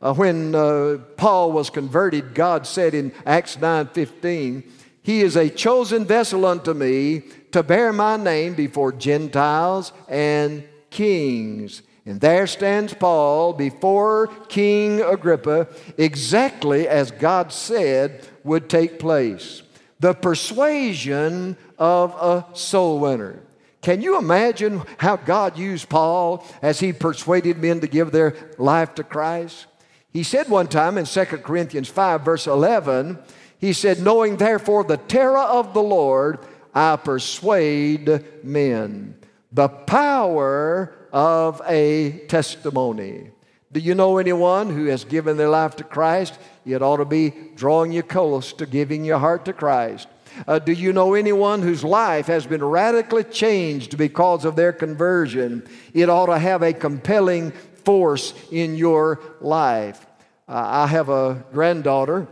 Uh, 0.00 0.14
when 0.14 0.54
uh, 0.54 0.98
Paul 1.16 1.52
was 1.52 1.70
converted, 1.70 2.34
God 2.34 2.66
said 2.66 2.94
in 2.94 3.12
Acts 3.26 3.58
9 3.58 3.88
15, 3.88 4.62
he 5.02 5.22
is 5.22 5.36
a 5.36 5.48
chosen 5.48 6.04
vessel 6.04 6.44
unto 6.44 6.74
me 6.74 7.22
to 7.52 7.62
bear 7.62 7.92
my 7.92 8.16
name 8.16 8.54
before 8.54 8.92
Gentiles 8.92 9.92
and 10.06 10.62
kings. 10.90 11.82
And 12.04 12.20
there 12.20 12.46
stands 12.46 12.94
Paul 12.94 13.54
before 13.54 14.28
King 14.48 15.00
Agrippa, 15.00 15.68
exactly 15.96 16.86
as 16.86 17.10
God 17.10 17.52
said 17.52 18.26
would 18.44 18.68
take 18.68 18.98
place. 18.98 19.62
The 20.00 20.14
persuasion 20.14 21.56
of 21.78 22.14
a 22.14 22.56
soul 22.56 23.00
winner. 23.00 23.42
Can 23.80 24.02
you 24.02 24.18
imagine 24.18 24.82
how 24.98 25.16
God 25.16 25.56
used 25.56 25.88
Paul 25.88 26.44
as 26.62 26.80
he 26.80 26.92
persuaded 26.92 27.58
men 27.58 27.80
to 27.80 27.86
give 27.86 28.10
their 28.10 28.34
life 28.58 28.94
to 28.96 29.04
Christ? 29.04 29.66
He 30.12 30.22
said 30.22 30.48
one 30.48 30.66
time 30.66 30.98
in 30.98 31.04
2 31.04 31.24
Corinthians 31.24 31.88
5, 31.88 32.22
verse 32.22 32.46
11, 32.46 33.18
he 33.58 33.72
said, 33.72 34.00
Knowing 34.00 34.36
therefore 34.36 34.84
the 34.84 34.96
terror 34.96 35.38
of 35.38 35.74
the 35.74 35.82
Lord, 35.82 36.40
I 36.74 36.96
persuade 36.96 38.24
men. 38.42 39.16
The 39.52 39.68
power 39.68 40.94
of 41.12 41.62
a 41.66 42.18
testimony. 42.28 43.30
Do 43.70 43.80
you 43.80 43.94
know 43.94 44.16
anyone 44.16 44.70
who 44.70 44.86
has 44.86 45.04
given 45.04 45.36
their 45.36 45.50
life 45.50 45.76
to 45.76 45.84
Christ? 45.84 46.38
It 46.64 46.82
ought 46.82 46.96
to 46.98 47.04
be 47.04 47.34
drawing 47.54 47.92
you 47.92 48.02
close 48.02 48.52
to 48.54 48.66
giving 48.66 49.04
your 49.04 49.18
heart 49.18 49.44
to 49.44 49.52
Christ. 49.52 50.08
Uh, 50.46 50.58
do 50.58 50.72
you 50.72 50.92
know 50.92 51.14
anyone 51.14 51.62
whose 51.62 51.84
life 51.84 52.26
has 52.26 52.46
been 52.46 52.64
radically 52.64 53.24
changed 53.24 53.98
because 53.98 54.44
of 54.44 54.56
their 54.56 54.72
conversion? 54.72 55.68
It 55.92 56.08
ought 56.08 56.26
to 56.26 56.38
have 56.38 56.62
a 56.62 56.72
compelling 56.72 57.50
force 57.84 58.32
in 58.50 58.76
your 58.76 59.20
life. 59.40 60.06
Uh, 60.48 60.64
I 60.66 60.86
have 60.86 61.08
a 61.10 61.44
granddaughter 61.52 62.26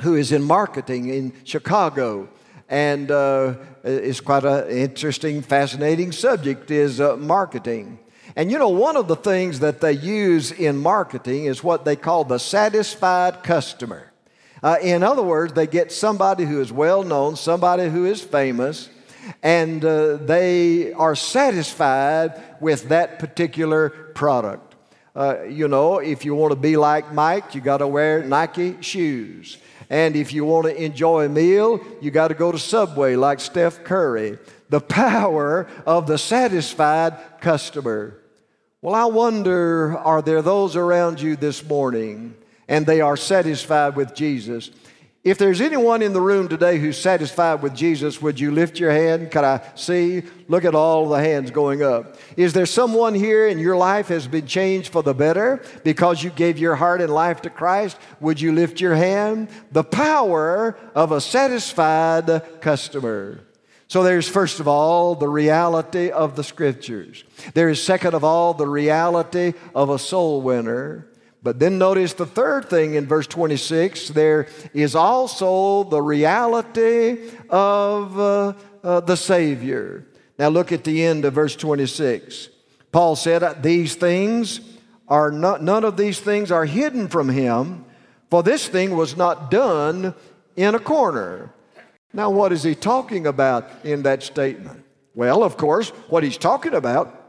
who 0.00 0.14
is 0.14 0.30
in 0.30 0.42
marketing 0.42 1.08
in 1.08 1.32
Chicago. 1.44 2.28
And 2.68 3.10
uh, 3.10 3.54
it's 3.82 4.20
quite 4.20 4.44
an 4.44 4.68
interesting, 4.68 5.42
fascinating 5.42 6.12
subject 6.12 6.70
is 6.70 7.00
uh, 7.00 7.16
marketing. 7.16 7.98
And 8.40 8.50
you 8.50 8.58
know, 8.58 8.70
one 8.70 8.96
of 8.96 9.06
the 9.06 9.16
things 9.16 9.60
that 9.60 9.82
they 9.82 9.92
use 9.92 10.50
in 10.50 10.78
marketing 10.78 11.44
is 11.44 11.62
what 11.62 11.84
they 11.84 11.94
call 11.94 12.24
the 12.24 12.38
satisfied 12.38 13.42
customer. 13.42 14.10
Uh, 14.62 14.78
in 14.80 15.02
other 15.02 15.22
words, 15.22 15.52
they 15.52 15.66
get 15.66 15.92
somebody 15.92 16.46
who 16.46 16.62
is 16.62 16.72
well 16.72 17.02
known, 17.02 17.36
somebody 17.36 17.90
who 17.90 18.06
is 18.06 18.22
famous, 18.22 18.88
and 19.42 19.84
uh, 19.84 20.16
they 20.16 20.90
are 20.94 21.14
satisfied 21.14 22.42
with 22.60 22.88
that 22.88 23.18
particular 23.18 23.90
product. 23.90 24.74
Uh, 25.14 25.42
you 25.42 25.68
know, 25.68 25.98
if 25.98 26.24
you 26.24 26.34
want 26.34 26.52
to 26.52 26.58
be 26.58 26.78
like 26.78 27.12
Mike, 27.12 27.54
you 27.54 27.60
got 27.60 27.78
to 27.78 27.86
wear 27.86 28.24
Nike 28.24 28.80
shoes. 28.80 29.58
And 29.90 30.16
if 30.16 30.32
you 30.32 30.46
want 30.46 30.64
to 30.64 30.82
enjoy 30.82 31.26
a 31.26 31.28
meal, 31.28 31.78
you 32.00 32.10
got 32.10 32.28
to 32.28 32.34
go 32.34 32.50
to 32.50 32.58
Subway 32.58 33.16
like 33.16 33.38
Steph 33.38 33.84
Curry. 33.84 34.38
The 34.70 34.80
power 34.80 35.66
of 35.84 36.06
the 36.06 36.16
satisfied 36.16 37.18
customer. 37.42 38.16
Well, 38.82 38.94
I 38.94 39.04
wonder 39.04 39.98
are 39.98 40.22
there 40.22 40.40
those 40.40 40.74
around 40.74 41.20
you 41.20 41.36
this 41.36 41.62
morning 41.62 42.34
and 42.66 42.86
they 42.86 43.02
are 43.02 43.16
satisfied 43.16 43.94
with 43.94 44.14
Jesus? 44.14 44.70
If 45.22 45.36
there's 45.36 45.60
anyone 45.60 46.00
in 46.00 46.14
the 46.14 46.20
room 46.22 46.48
today 46.48 46.78
who's 46.78 46.96
satisfied 46.96 47.60
with 47.60 47.74
Jesus, 47.74 48.22
would 48.22 48.40
you 48.40 48.50
lift 48.50 48.78
your 48.78 48.90
hand? 48.90 49.30
Can 49.30 49.44
I 49.44 49.60
see? 49.74 50.22
Look 50.48 50.64
at 50.64 50.74
all 50.74 51.10
the 51.10 51.20
hands 51.20 51.50
going 51.50 51.82
up. 51.82 52.16
Is 52.38 52.54
there 52.54 52.64
someone 52.64 53.12
here 53.12 53.46
and 53.48 53.60
your 53.60 53.76
life 53.76 54.08
has 54.08 54.26
been 54.26 54.46
changed 54.46 54.90
for 54.90 55.02
the 55.02 55.12
better 55.12 55.62
because 55.84 56.24
you 56.24 56.30
gave 56.30 56.58
your 56.58 56.74
heart 56.74 57.02
and 57.02 57.12
life 57.12 57.42
to 57.42 57.50
Christ? 57.50 57.98
Would 58.20 58.40
you 58.40 58.52
lift 58.52 58.80
your 58.80 58.94
hand? 58.94 59.50
The 59.72 59.84
power 59.84 60.74
of 60.94 61.12
a 61.12 61.20
satisfied 61.20 62.62
customer. 62.62 63.40
So 63.90 64.04
there's 64.04 64.28
first 64.28 64.60
of 64.60 64.68
all 64.68 65.16
the 65.16 65.28
reality 65.28 66.10
of 66.10 66.36
the 66.36 66.44
scriptures. 66.44 67.24
There 67.54 67.68
is 67.68 67.82
second 67.82 68.14
of 68.14 68.22
all 68.22 68.54
the 68.54 68.68
reality 68.68 69.54
of 69.74 69.90
a 69.90 69.98
soul 69.98 70.42
winner. 70.42 71.08
But 71.42 71.58
then 71.58 71.76
notice 71.76 72.12
the 72.12 72.24
third 72.24 72.70
thing 72.70 72.94
in 72.94 73.08
verse 73.08 73.26
26 73.26 74.10
there 74.10 74.46
is 74.72 74.94
also 74.94 75.82
the 75.82 76.00
reality 76.00 77.32
of 77.48 78.16
uh, 78.16 78.52
uh, 78.84 79.00
the 79.00 79.16
Savior. 79.16 80.06
Now 80.38 80.50
look 80.50 80.70
at 80.70 80.84
the 80.84 81.04
end 81.04 81.24
of 81.24 81.34
verse 81.34 81.56
26. 81.56 82.48
Paul 82.92 83.16
said, 83.16 83.60
These 83.60 83.96
things 83.96 84.60
are 85.08 85.32
not, 85.32 85.64
none 85.64 85.82
of 85.82 85.96
these 85.96 86.20
things 86.20 86.52
are 86.52 86.64
hidden 86.64 87.08
from 87.08 87.28
him, 87.28 87.84
for 88.30 88.44
this 88.44 88.68
thing 88.68 88.96
was 88.96 89.16
not 89.16 89.50
done 89.50 90.14
in 90.54 90.76
a 90.76 90.78
corner. 90.78 91.52
Now, 92.12 92.30
what 92.30 92.52
is 92.52 92.62
he 92.62 92.74
talking 92.74 93.26
about 93.26 93.68
in 93.84 94.02
that 94.02 94.22
statement? 94.22 94.84
Well, 95.14 95.42
of 95.42 95.56
course, 95.56 95.90
what 96.08 96.22
he's 96.22 96.38
talking 96.38 96.74
about 96.74 97.20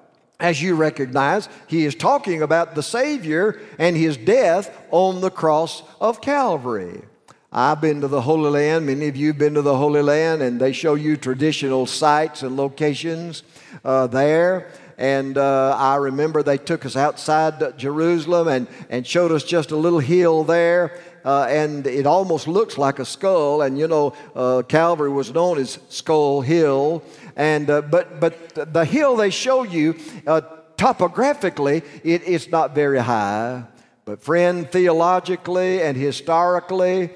as 0.42 0.62
you 0.62 0.76
recognize, 0.76 1.48
he 1.68 1.86
is 1.86 1.94
talking 1.94 2.42
about 2.42 2.74
the 2.74 2.84
Savior 2.84 3.62
and 3.78 3.96
his 3.96 4.18
death 4.18 4.76
on 4.90 5.22
the 5.22 5.30
cross 5.30 5.84
of 6.02 6.20
Calvary. 6.20 7.04
I've 7.52 7.80
been 7.80 8.02
to 8.02 8.08
the 8.08 8.22
Holy 8.22 8.50
Land. 8.50 8.88
Many 8.88 9.08
of 9.08 9.16
you 9.16 9.28
have 9.28 9.38
been 9.38 9.54
to 9.54 9.62
the 9.62 9.78
Holy 9.78 10.02
Land, 10.02 10.42
and 10.42 10.60
they 10.60 10.72
show 10.72 10.96
you 10.96 11.16
traditional 11.16 11.86
sites 11.86 12.44
and 12.44 12.58
locations 12.58 13.44
uh, 13.86 14.08
there. 14.08 14.72
And 15.01 15.36
uh, 15.36 15.75
I 15.79 15.96
remember 15.96 16.43
they 16.43 16.60
took 16.60 16.86
us 16.86 16.96
outside 16.96 17.75
Jerusalem 17.75 18.48
and, 18.48 18.67
and 18.88 19.05
showed 19.05 19.31
us 19.31 19.43
just 19.43 19.72
a 19.72 19.75
little 19.75 19.98
hill 19.98 20.43
there. 20.43 21.00
Uh, 21.25 21.48
and 21.50 21.88
it 21.88 22.05
almost 22.05 22.48
looks 22.48 22.77
like 22.77 23.00
a 23.00 23.05
skull. 23.05 23.63
And 23.63 23.79
you 23.79 23.88
know, 23.88 24.13
uh, 24.36 24.62
Calvary 24.67 25.10
was 25.10 25.34
known 25.34 25.58
as 25.58 25.79
Skull 25.89 26.41
Hill. 26.41 27.01
And, 27.36 27.67
uh, 27.72 27.81
but, 27.81 28.20
but 28.20 28.74
the 28.74 28.86
hill 28.86 29.15
they 29.15 29.31
show 29.31 29.63
you, 29.63 29.96
uh, 30.27 30.41
topographically, 30.77 31.81
it, 32.03 32.22
it's 32.27 32.50
not 32.50 32.75
very 32.75 33.00
high. 33.00 33.63
But, 34.05 34.22
friend, 34.22 34.70
theologically 34.72 35.81
and 35.81 35.98
historically, 35.98 37.10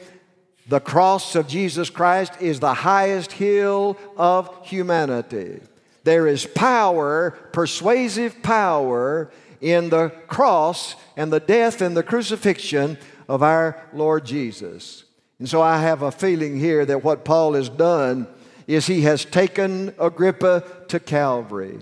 The 0.67 0.79
cross 0.79 1.35
of 1.35 1.47
Jesus 1.47 1.91
Christ 1.91 2.33
is 2.41 2.59
the 2.59 2.73
highest 2.73 3.31
hill 3.31 3.97
of 4.17 4.49
humanity. 4.65 5.61
There 6.05 6.27
is 6.27 6.45
power, 6.45 7.31
persuasive 7.51 8.41
power, 8.41 9.29
in 9.62 9.89
the 9.89 10.09
cross 10.27 10.95
and 11.17 11.33
the 11.33 11.39
death 11.39 11.81
and 11.81 11.97
the 11.97 12.03
crucifixion 12.03 13.00
of 13.27 13.41
our 13.41 13.81
Lord 13.93 14.24
Jesus. 14.24 15.03
And 15.39 15.50
so 15.50 15.62
I 15.62 15.79
have 15.79 16.03
a 16.03 16.12
feeling 16.12 16.59
here 16.59 16.85
that 16.85 17.03
what 17.03 17.25
Paul 17.25 17.53
has 17.53 17.67
done 17.67 18.27
is 18.67 18.85
he 18.85 19.01
has 19.01 19.25
taken 19.25 19.93
Agrippa 20.00 20.63
to 20.89 21.00
Calvary. 21.00 21.79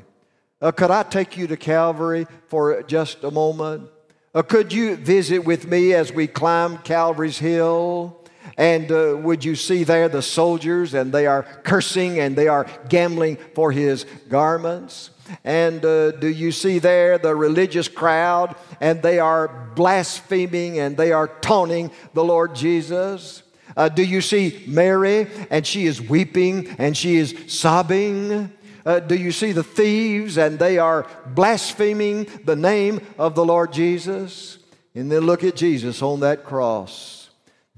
Uh, 0.61 0.71
could 0.71 0.91
I 0.91 1.03
take 1.03 1.35
you 1.35 1.45
to 1.47 1.57
Calvary 1.57 2.25
for 2.47 2.83
just 2.83 3.25
a 3.25 3.31
moment? 3.31 3.89
Uh, 4.33 4.41
could 4.41 4.71
you 4.71 4.95
visit 4.95 5.39
with 5.39 5.67
me 5.67 5.93
as 5.93 6.13
we 6.13 6.25
climb 6.27 6.77
Calvary's 6.79 7.37
Hill? 7.37 8.22
And 8.57 8.91
uh, 8.91 9.17
would 9.21 9.43
you 9.43 9.55
see 9.55 9.83
there 9.83 10.09
the 10.09 10.21
soldiers, 10.21 10.93
and 10.93 11.11
they 11.11 11.27
are 11.27 11.43
cursing 11.63 12.19
and 12.19 12.35
they 12.35 12.47
are 12.47 12.67
gambling 12.89 13.37
for 13.55 13.71
his 13.71 14.05
garments? 14.29 15.09
And 15.43 15.83
uh, 15.83 16.11
do 16.11 16.27
you 16.27 16.51
see 16.51 16.79
there 16.79 17.17
the 17.17 17.35
religious 17.35 17.87
crowd, 17.87 18.55
and 18.81 19.01
they 19.01 19.19
are 19.19 19.63
blaspheming 19.75 20.79
and 20.79 20.97
they 20.97 21.11
are 21.11 21.27
taunting 21.27 21.91
the 22.13 22.23
Lord 22.23 22.55
Jesus? 22.55 23.43
Uh, 23.75 23.89
do 23.89 24.03
you 24.03 24.21
see 24.21 24.63
Mary 24.67 25.27
and 25.49 25.65
she 25.65 25.85
is 25.85 26.01
weeping 26.01 26.67
and 26.77 26.95
she 26.95 27.15
is 27.15 27.35
sobbing? 27.47 28.51
Uh, 28.85 28.99
do 28.99 29.15
you 29.15 29.31
see 29.31 29.51
the 29.51 29.63
thieves 29.63 30.37
and 30.37 30.59
they 30.59 30.77
are 30.77 31.07
blaspheming 31.27 32.27
the 32.43 32.55
name 32.55 33.01
of 33.17 33.35
the 33.35 33.45
Lord 33.45 33.73
Jesus? 33.73 34.59
And 34.93 35.11
then 35.11 35.21
look 35.21 35.43
at 35.43 35.55
Jesus 35.55 36.01
on 36.01 36.19
that 36.19 36.43
cross, 36.43 37.22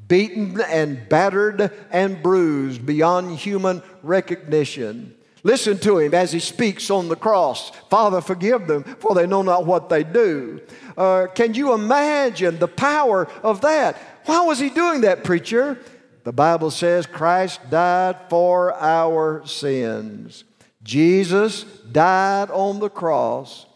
beaten 0.08 0.62
and 0.62 1.08
battered 1.10 1.72
and 1.92 2.22
bruised 2.22 2.86
beyond 2.86 3.38
human 3.38 3.82
recognition. 4.04 5.16
Listen 5.44 5.78
to 5.78 6.00
him 6.00 6.16
as 6.16 6.32
he 6.32 6.40
speaks 6.40 6.90
on 6.90 7.08
the 7.08 7.16
cross 7.16 7.70
Father, 7.90 8.20
forgive 8.20 8.66
them, 8.66 8.84
for 8.84 9.14
they 9.14 9.28
know 9.28 9.44
not 9.44 9.66
what 9.66 9.90
they 9.90 10.04
do. 10.04 10.60
Uh, 10.98 11.28
can 11.34 11.54
you 11.54 11.74
imagine 11.74 12.58
the 12.58 12.68
power 12.68 13.28
of 13.44 13.62
that? 13.62 13.96
Why 14.26 14.44
was 14.44 14.60
he 14.60 14.70
doing 14.70 15.02
that, 15.02 15.24
preacher? 15.24 15.78
The 16.24 16.34
Bible 16.34 16.72
says 16.72 17.06
Christ 17.06 17.60
died 17.70 18.18
for 18.28 18.74
our 18.74 19.46
sins. 19.46 20.44
Jesus 20.82 21.64
died 21.92 22.50
on 22.50 22.80
the 22.80 22.90
cross 22.90 23.68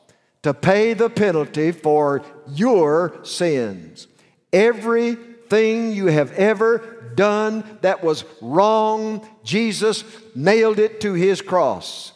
to 0.42 0.56
pay 0.56 0.94
the 0.94 1.10
penalty 1.10 1.72
for 1.72 2.24
your 2.48 3.20
sins. 3.24 4.08
Everything 5.52 5.94
you 5.94 6.06
have 6.06 6.32
ever 6.34 7.12
done 7.16 7.64
that 7.82 8.04
was 8.04 8.24
wrong, 8.40 9.28
Jesus 9.44 10.04
nailed 10.36 10.78
it 10.78 11.02
to 11.02 11.14
his 11.14 11.42
cross. 11.42 12.14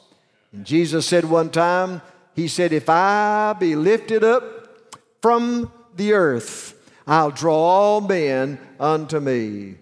And 0.51 0.63
Jesus 0.63 1.07
said 1.07 1.25
one 1.25 1.49
time, 1.49 2.03
He 2.35 2.47
said, 2.47 2.71
If 2.71 2.89
I 2.89 3.55
be 3.59 3.75
lifted 3.75 4.23
up 4.23 4.87
from 5.19 5.71
the 5.95 6.13
earth, 6.13 6.79
I'll 7.07 7.31
draw 7.31 7.57
all 7.57 8.01
men 8.01 8.59
unto 8.79 9.19
me. 9.19 9.77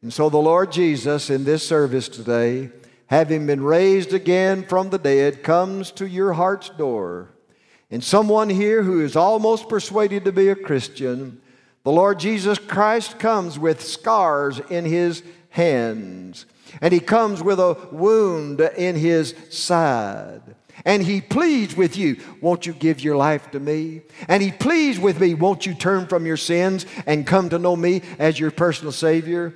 And 0.00 0.12
so 0.12 0.30
the 0.30 0.38
Lord 0.38 0.70
Jesus 0.70 1.28
in 1.28 1.42
this 1.42 1.66
service 1.66 2.08
today, 2.08 2.70
having 3.06 3.48
been 3.48 3.64
raised 3.64 4.14
again 4.14 4.64
from 4.64 4.90
the 4.90 4.98
dead, 4.98 5.42
comes 5.42 5.90
to 5.92 6.06
your 6.06 6.34
heart's 6.34 6.68
door. 6.68 7.30
And 7.90 8.04
someone 8.04 8.48
here 8.48 8.84
who 8.84 9.00
is 9.00 9.16
almost 9.16 9.68
persuaded 9.68 10.24
to 10.24 10.32
be 10.32 10.48
a 10.48 10.54
Christian, 10.54 11.41
the 11.84 11.92
Lord 11.92 12.18
Jesus 12.18 12.58
Christ 12.58 13.18
comes 13.18 13.58
with 13.58 13.82
scars 13.82 14.60
in 14.70 14.84
his 14.84 15.22
hands, 15.50 16.46
and 16.80 16.92
he 16.92 17.00
comes 17.00 17.42
with 17.42 17.58
a 17.58 17.76
wound 17.90 18.60
in 18.60 18.96
his 18.96 19.34
side. 19.50 20.42
And 20.84 21.02
he 21.02 21.20
pleads 21.20 21.76
with 21.76 21.96
you, 21.96 22.16
won't 22.40 22.66
you 22.66 22.72
give 22.72 23.00
your 23.00 23.16
life 23.16 23.50
to 23.50 23.60
me? 23.60 24.02
And 24.26 24.42
he 24.42 24.50
pleads 24.50 24.98
with 24.98 25.20
me, 25.20 25.34
won't 25.34 25.66
you 25.66 25.74
turn 25.74 26.06
from 26.06 26.24
your 26.26 26.36
sins 26.36 26.86
and 27.06 27.26
come 27.26 27.50
to 27.50 27.58
know 27.58 27.76
me 27.76 28.02
as 28.18 28.40
your 28.40 28.50
personal 28.50 28.90
Savior? 28.90 29.54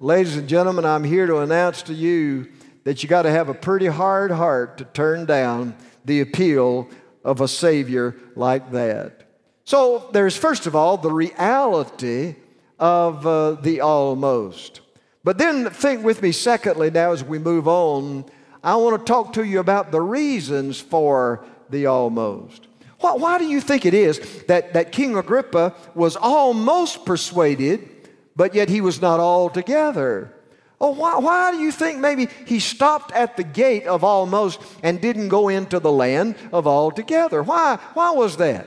Ladies 0.00 0.36
and 0.36 0.48
gentlemen, 0.48 0.84
I'm 0.84 1.04
here 1.04 1.26
to 1.26 1.38
announce 1.38 1.82
to 1.82 1.94
you 1.94 2.48
that 2.84 3.02
you 3.02 3.08
got 3.08 3.22
to 3.22 3.30
have 3.30 3.48
a 3.48 3.54
pretty 3.54 3.86
hard 3.86 4.30
heart 4.30 4.78
to 4.78 4.84
turn 4.84 5.26
down 5.26 5.76
the 6.04 6.20
appeal 6.20 6.88
of 7.24 7.40
a 7.40 7.48
Savior 7.48 8.16
like 8.34 8.72
that. 8.72 9.23
So 9.64 10.10
there's, 10.12 10.36
first 10.36 10.66
of 10.66 10.76
all, 10.76 10.96
the 10.96 11.10
reality 11.10 12.36
of 12.78 13.26
uh, 13.26 13.52
the 13.52 13.80
almost. 13.80 14.80
But 15.22 15.38
then 15.38 15.70
think 15.70 16.04
with 16.04 16.22
me, 16.22 16.32
secondly, 16.32 16.90
now 16.90 17.12
as 17.12 17.24
we 17.24 17.38
move 17.38 17.66
on, 17.66 18.26
I 18.62 18.76
want 18.76 18.98
to 18.98 19.04
talk 19.10 19.32
to 19.34 19.44
you 19.44 19.60
about 19.60 19.90
the 19.90 20.02
reasons 20.02 20.80
for 20.80 21.44
the 21.70 21.86
almost. 21.86 22.68
Why, 23.00 23.14
why 23.14 23.38
do 23.38 23.46
you 23.46 23.60
think 23.60 23.86
it 23.86 23.94
is 23.94 24.42
that, 24.44 24.74
that 24.74 24.92
King 24.92 25.16
Agrippa 25.16 25.74
was 25.94 26.16
almost 26.16 27.06
persuaded, 27.06 27.88
but 28.36 28.54
yet 28.54 28.68
he 28.68 28.80
was 28.80 29.00
not 29.00 29.18
altogether? 29.18 30.32
Oh, 30.80 30.90
why, 30.90 31.18
why 31.18 31.52
do 31.52 31.58
you 31.58 31.72
think 31.72 31.98
maybe 31.98 32.28
he 32.46 32.60
stopped 32.60 33.12
at 33.12 33.38
the 33.38 33.44
gate 33.44 33.86
of 33.86 34.04
almost 34.04 34.60
and 34.82 35.00
didn't 35.00 35.28
go 35.28 35.48
into 35.48 35.80
the 35.80 35.92
land 35.92 36.34
of 36.52 36.66
altogether? 36.66 37.42
Why, 37.42 37.78
why 37.94 38.10
was 38.10 38.36
that? 38.38 38.66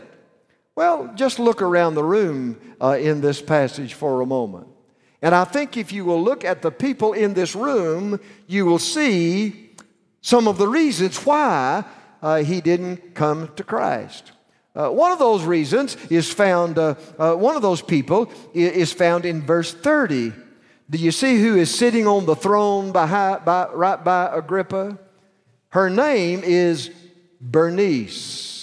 Well, 0.77 1.11
just 1.15 1.39
look 1.39 1.63
around 1.63 1.95
the 1.95 2.03
room 2.03 2.55
uh, 2.79 2.99
in 3.01 3.19
this 3.19 3.41
passage 3.41 3.95
for 3.95 4.21
a 4.21 4.27
moment. 4.27 4.67
And 5.23 5.33
I 5.33 5.43
think 5.43 5.75
if 5.75 5.91
you 5.91 6.05
will 6.05 6.21
look 6.21 6.45
at 6.45 6.61
the 6.61 6.69
people 6.69 7.13
in 7.13 7.33
this 7.33 7.55
room, 7.55 8.19
you 8.45 8.67
will 8.67 8.77
see 8.77 9.71
some 10.21 10.47
of 10.47 10.59
the 10.59 10.67
reasons 10.67 11.17
why 11.25 11.83
uh, 12.21 12.43
he 12.43 12.61
didn't 12.61 13.15
come 13.15 13.49
to 13.55 13.63
Christ. 13.63 14.33
Uh, 14.75 14.89
one 14.89 15.11
of 15.11 15.17
those 15.17 15.43
reasons 15.43 15.97
is 16.11 16.31
found, 16.31 16.77
uh, 16.77 16.93
uh 17.17 17.33
one 17.33 17.55
of 17.55 17.63
those 17.63 17.81
people 17.81 18.31
is 18.53 18.93
found 18.93 19.25
in 19.25 19.41
verse 19.41 19.73
30. 19.73 20.31
Do 20.91 20.97
you 20.99 21.11
see 21.11 21.41
who 21.41 21.55
is 21.55 21.73
sitting 21.73 22.05
on 22.05 22.27
the 22.27 22.35
throne 22.35 22.91
by, 22.91 23.39
by, 23.43 23.69
right 23.73 24.03
by 24.03 24.29
Agrippa? 24.31 24.99
Her 25.69 25.89
name 25.89 26.41
is 26.43 26.91
Bernice. 27.41 28.56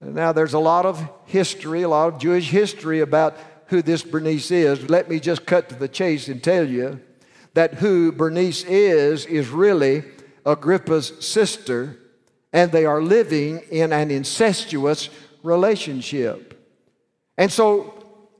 Now, 0.00 0.32
there's 0.32 0.54
a 0.54 0.58
lot 0.58 0.86
of 0.86 1.08
history, 1.26 1.82
a 1.82 1.88
lot 1.88 2.14
of 2.14 2.20
Jewish 2.20 2.50
history 2.50 3.00
about 3.00 3.36
who 3.66 3.82
this 3.82 4.02
Bernice 4.02 4.50
is. 4.50 4.88
Let 4.88 5.08
me 5.08 5.18
just 5.18 5.44
cut 5.44 5.68
to 5.70 5.74
the 5.74 5.88
chase 5.88 6.28
and 6.28 6.42
tell 6.42 6.66
you 6.66 7.00
that 7.54 7.74
who 7.74 8.12
Bernice 8.12 8.64
is 8.64 9.26
is 9.26 9.48
really 9.48 10.04
Agrippa's 10.46 11.12
sister, 11.18 11.98
and 12.52 12.70
they 12.70 12.86
are 12.86 13.02
living 13.02 13.60
in 13.70 13.92
an 13.92 14.10
incestuous 14.10 15.10
relationship. 15.42 16.54
And 17.36 17.50
so 17.52 17.94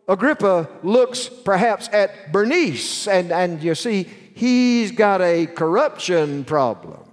Agrippa 0.07 0.69
looks 0.83 1.29
perhaps 1.29 1.89
at 1.93 2.33
Bernice, 2.33 3.09
and, 3.09 3.33
and 3.33 3.63
you 3.63 3.75
see, 3.75 4.05
he's 4.35 4.93
got 4.93 5.21
a 5.21 5.47
corruption 5.47 6.45
problem, 6.45 7.05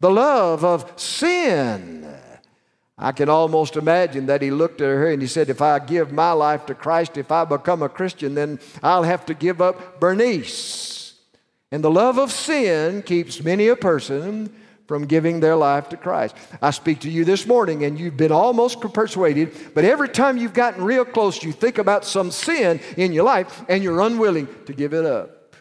the 0.00 0.10
love 0.10 0.64
of 0.64 0.92
sin. 1.00 2.19
I 3.02 3.12
can 3.12 3.30
almost 3.30 3.76
imagine 3.76 4.26
that 4.26 4.42
he 4.42 4.50
looked 4.50 4.82
at 4.82 4.86
her 4.86 5.10
and 5.10 5.22
he 5.22 5.26
said, 5.26 5.48
If 5.48 5.62
I 5.62 5.78
give 5.78 6.12
my 6.12 6.32
life 6.32 6.66
to 6.66 6.74
Christ, 6.74 7.16
if 7.16 7.32
I 7.32 7.46
become 7.46 7.82
a 7.82 7.88
Christian, 7.88 8.34
then 8.34 8.60
I'll 8.82 9.04
have 9.04 9.24
to 9.26 9.34
give 9.34 9.62
up 9.62 9.98
Bernice. 9.98 11.14
And 11.72 11.82
the 11.82 11.90
love 11.90 12.18
of 12.18 12.30
sin 12.30 13.00
keeps 13.00 13.42
many 13.42 13.68
a 13.68 13.76
person 13.76 14.54
from 14.86 15.06
giving 15.06 15.40
their 15.40 15.56
life 15.56 15.88
to 15.88 15.96
Christ. 15.96 16.36
I 16.60 16.72
speak 16.72 17.00
to 17.00 17.10
you 17.10 17.24
this 17.24 17.46
morning 17.46 17.84
and 17.84 17.98
you've 17.98 18.18
been 18.18 18.32
almost 18.32 18.80
persuaded, 18.80 19.56
but 19.72 19.84
every 19.84 20.08
time 20.08 20.36
you've 20.36 20.52
gotten 20.52 20.84
real 20.84 21.06
close, 21.06 21.42
you 21.42 21.52
think 21.52 21.78
about 21.78 22.04
some 22.04 22.30
sin 22.30 22.80
in 22.98 23.12
your 23.12 23.24
life 23.24 23.64
and 23.68 23.82
you're 23.82 24.00
unwilling 24.00 24.46
to 24.66 24.74
give 24.74 24.92
it 24.92 25.06
up. 25.06 25.54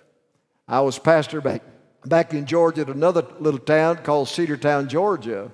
I 0.67 0.82
was 0.82 0.99
pastor 0.99 1.39
back, 1.39 1.62
back 2.06 2.34
in 2.34 2.45
Georgia 2.45 2.82
at 2.82 2.89
another 2.89 3.25
little 3.39 3.60
town 3.60 3.97
called 3.97 4.28
Cedartown, 4.28 4.88
Georgia. 4.88 5.52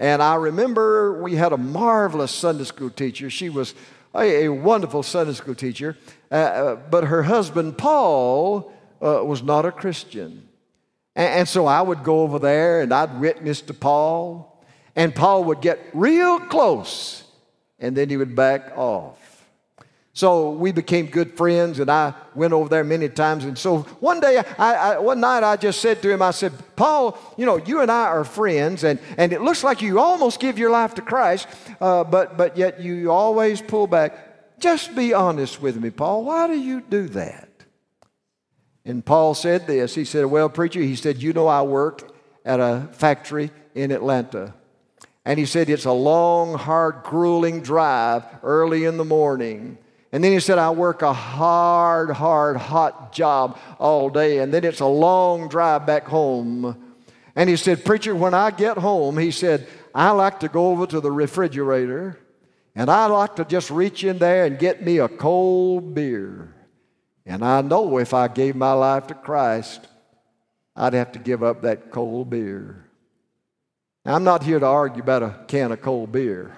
And 0.00 0.22
I 0.22 0.36
remember 0.36 1.22
we 1.22 1.36
had 1.36 1.52
a 1.52 1.58
marvelous 1.58 2.32
Sunday 2.32 2.64
school 2.64 2.88
teacher. 2.88 3.28
She 3.28 3.50
was 3.50 3.74
a, 4.14 4.46
a 4.46 4.48
wonderful 4.48 5.02
Sunday 5.02 5.34
school 5.34 5.54
teacher, 5.54 5.96
uh, 6.32 6.34
uh 6.34 6.76
but 6.76 7.04
her 7.04 7.22
husband, 7.22 7.76
Paul, 7.76 8.72
uh, 9.02 9.22
was 9.22 9.42
not 9.42 9.66
a 9.66 9.70
Christian. 9.70 10.48
And, 11.14 11.40
and 11.40 11.48
so 11.48 11.66
I 11.66 11.82
would 11.82 12.02
go 12.02 12.22
over 12.22 12.38
there 12.38 12.80
and 12.80 12.94
I'd 12.94 13.20
witness 13.20 13.60
to 13.62 13.74
Paul, 13.74 14.64
and 14.96 15.14
Paul 15.14 15.44
would 15.44 15.60
get 15.60 15.78
real 15.92 16.40
close, 16.40 17.22
and 17.78 17.94
then 17.94 18.08
he 18.08 18.16
would 18.16 18.34
back 18.34 18.72
off. 18.76 19.29
So 20.20 20.50
we 20.50 20.70
became 20.70 21.06
good 21.06 21.34
friends, 21.34 21.80
and 21.80 21.90
I 21.90 22.12
went 22.34 22.52
over 22.52 22.68
there 22.68 22.84
many 22.84 23.08
times. 23.08 23.46
And 23.46 23.56
so 23.56 23.78
one 24.00 24.20
day, 24.20 24.36
I, 24.58 24.74
I, 24.74 24.98
one 24.98 25.18
night, 25.18 25.42
I 25.42 25.56
just 25.56 25.80
said 25.80 26.02
to 26.02 26.10
him, 26.10 26.20
I 26.20 26.30
said, 26.30 26.52
Paul, 26.76 27.18
you 27.38 27.46
know, 27.46 27.56
you 27.56 27.80
and 27.80 27.90
I 27.90 28.02
are 28.02 28.24
friends, 28.24 28.84
and, 28.84 28.98
and 29.16 29.32
it 29.32 29.40
looks 29.40 29.64
like 29.64 29.80
you 29.80 29.98
almost 29.98 30.38
give 30.38 30.58
your 30.58 30.68
life 30.68 30.94
to 30.96 31.00
Christ, 31.00 31.48
uh, 31.80 32.04
but, 32.04 32.36
but 32.36 32.58
yet 32.58 32.82
you 32.82 33.10
always 33.10 33.62
pull 33.62 33.86
back. 33.86 34.58
Just 34.60 34.94
be 34.94 35.14
honest 35.14 35.62
with 35.62 35.80
me, 35.80 35.88
Paul. 35.88 36.24
Why 36.26 36.48
do 36.48 36.60
you 36.60 36.82
do 36.82 37.08
that? 37.08 37.48
And 38.84 39.02
Paul 39.02 39.32
said 39.32 39.66
this. 39.66 39.94
He 39.94 40.04
said, 40.04 40.26
Well, 40.26 40.50
preacher, 40.50 40.80
he 40.80 40.96
said, 40.96 41.22
You 41.22 41.32
know, 41.32 41.46
I 41.46 41.62
work 41.62 42.14
at 42.44 42.60
a 42.60 42.90
factory 42.92 43.52
in 43.74 43.90
Atlanta. 43.90 44.52
And 45.24 45.38
he 45.38 45.46
said, 45.46 45.70
It's 45.70 45.86
a 45.86 45.92
long, 45.92 46.58
hard, 46.58 47.04
grueling 47.04 47.62
drive 47.62 48.24
early 48.42 48.84
in 48.84 48.98
the 48.98 49.04
morning. 49.06 49.78
And 50.12 50.24
then 50.24 50.32
he 50.32 50.40
said, 50.40 50.58
I 50.58 50.70
work 50.70 51.02
a 51.02 51.12
hard, 51.12 52.10
hard, 52.10 52.56
hot 52.56 53.12
job 53.12 53.58
all 53.78 54.10
day. 54.10 54.38
And 54.38 54.52
then 54.52 54.64
it's 54.64 54.80
a 54.80 54.86
long 54.86 55.48
drive 55.48 55.86
back 55.86 56.06
home. 56.06 56.96
And 57.36 57.48
he 57.48 57.56
said, 57.56 57.84
Preacher, 57.84 58.14
when 58.14 58.34
I 58.34 58.50
get 58.50 58.76
home, 58.76 59.18
he 59.18 59.30
said, 59.30 59.68
I 59.94 60.10
like 60.10 60.40
to 60.40 60.48
go 60.48 60.70
over 60.70 60.86
to 60.86 61.00
the 61.00 61.12
refrigerator 61.12 62.18
and 62.74 62.90
I 62.90 63.06
like 63.06 63.36
to 63.36 63.44
just 63.44 63.70
reach 63.70 64.04
in 64.04 64.18
there 64.18 64.46
and 64.46 64.58
get 64.58 64.82
me 64.82 64.98
a 64.98 65.08
cold 65.08 65.94
beer. 65.94 66.54
And 67.26 67.44
I 67.44 67.60
know 67.60 67.98
if 67.98 68.14
I 68.14 68.28
gave 68.28 68.56
my 68.56 68.72
life 68.72 69.06
to 69.08 69.14
Christ, 69.14 69.86
I'd 70.74 70.94
have 70.94 71.12
to 71.12 71.18
give 71.18 71.42
up 71.42 71.62
that 71.62 71.90
cold 71.90 72.30
beer. 72.30 72.86
Now, 74.04 74.14
I'm 74.14 74.24
not 74.24 74.42
here 74.42 74.58
to 74.58 74.66
argue 74.66 75.02
about 75.02 75.22
a 75.22 75.44
can 75.46 75.72
of 75.72 75.82
cold 75.82 76.10
beer. 76.10 76.56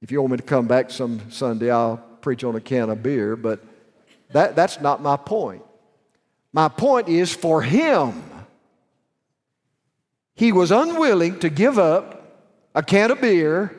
If 0.00 0.10
you 0.10 0.20
want 0.20 0.32
me 0.32 0.36
to 0.38 0.42
come 0.42 0.66
back 0.66 0.90
some 0.90 1.30
Sunday, 1.30 1.70
I'll 1.70 2.11
preach 2.22 2.44
on 2.44 2.56
a 2.56 2.60
can 2.60 2.88
of 2.88 3.02
beer, 3.02 3.36
but 3.36 3.62
that, 4.30 4.56
that's 4.56 4.80
not 4.80 5.02
my 5.02 5.16
point. 5.16 5.62
My 6.52 6.68
point 6.68 7.08
is 7.08 7.34
for 7.34 7.62
him, 7.62 8.22
he 10.34 10.52
was 10.52 10.70
unwilling 10.70 11.38
to 11.40 11.50
give 11.50 11.78
up 11.78 12.22
a 12.74 12.82
can 12.82 13.10
of 13.10 13.20
beer 13.20 13.76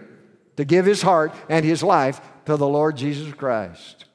to 0.58 0.66
give 0.66 0.86
his 0.86 1.02
heart 1.02 1.34
and 1.50 1.66
his 1.66 1.82
life 1.82 2.22
to 2.46 2.58
the 2.58 2.68
Lord 2.68 2.98
Jesus 2.98 3.34
Christ. 3.34 4.06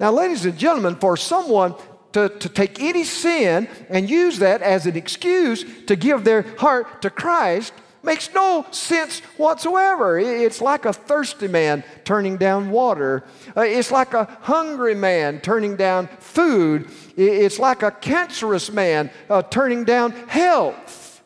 Now, 0.00 0.12
ladies 0.12 0.44
and 0.44 0.58
gentlemen, 0.58 0.96
for 0.96 1.16
someone 1.16 1.74
to, 2.12 2.28
to 2.28 2.48
take 2.48 2.80
any 2.80 3.04
sin 3.04 3.68
and 3.88 4.08
use 4.08 4.38
that 4.38 4.62
as 4.62 4.86
an 4.86 4.96
excuse 4.96 5.64
to 5.86 5.96
give 5.96 6.24
their 6.24 6.42
heart 6.58 7.02
to 7.02 7.10
Christ 7.10 7.72
makes 8.08 8.32
no 8.32 8.66
sense 8.70 9.20
whatsoever. 9.36 10.18
It's 10.18 10.62
like 10.62 10.86
a 10.86 10.92
thirsty 10.94 11.46
man 11.46 11.84
turning 12.04 12.38
down 12.38 12.70
water, 12.70 13.24
uh, 13.54 13.60
it's 13.60 13.92
like 13.92 14.14
a 14.14 14.24
hungry 14.40 14.94
man 14.94 15.40
turning 15.40 15.76
down 15.76 16.08
food, 16.18 16.88
it's 17.16 17.58
like 17.58 17.82
a 17.82 17.90
cancerous 17.90 18.72
man 18.72 19.10
uh, 19.28 19.42
turning 19.42 19.84
down 19.84 20.12
health. 20.26 21.22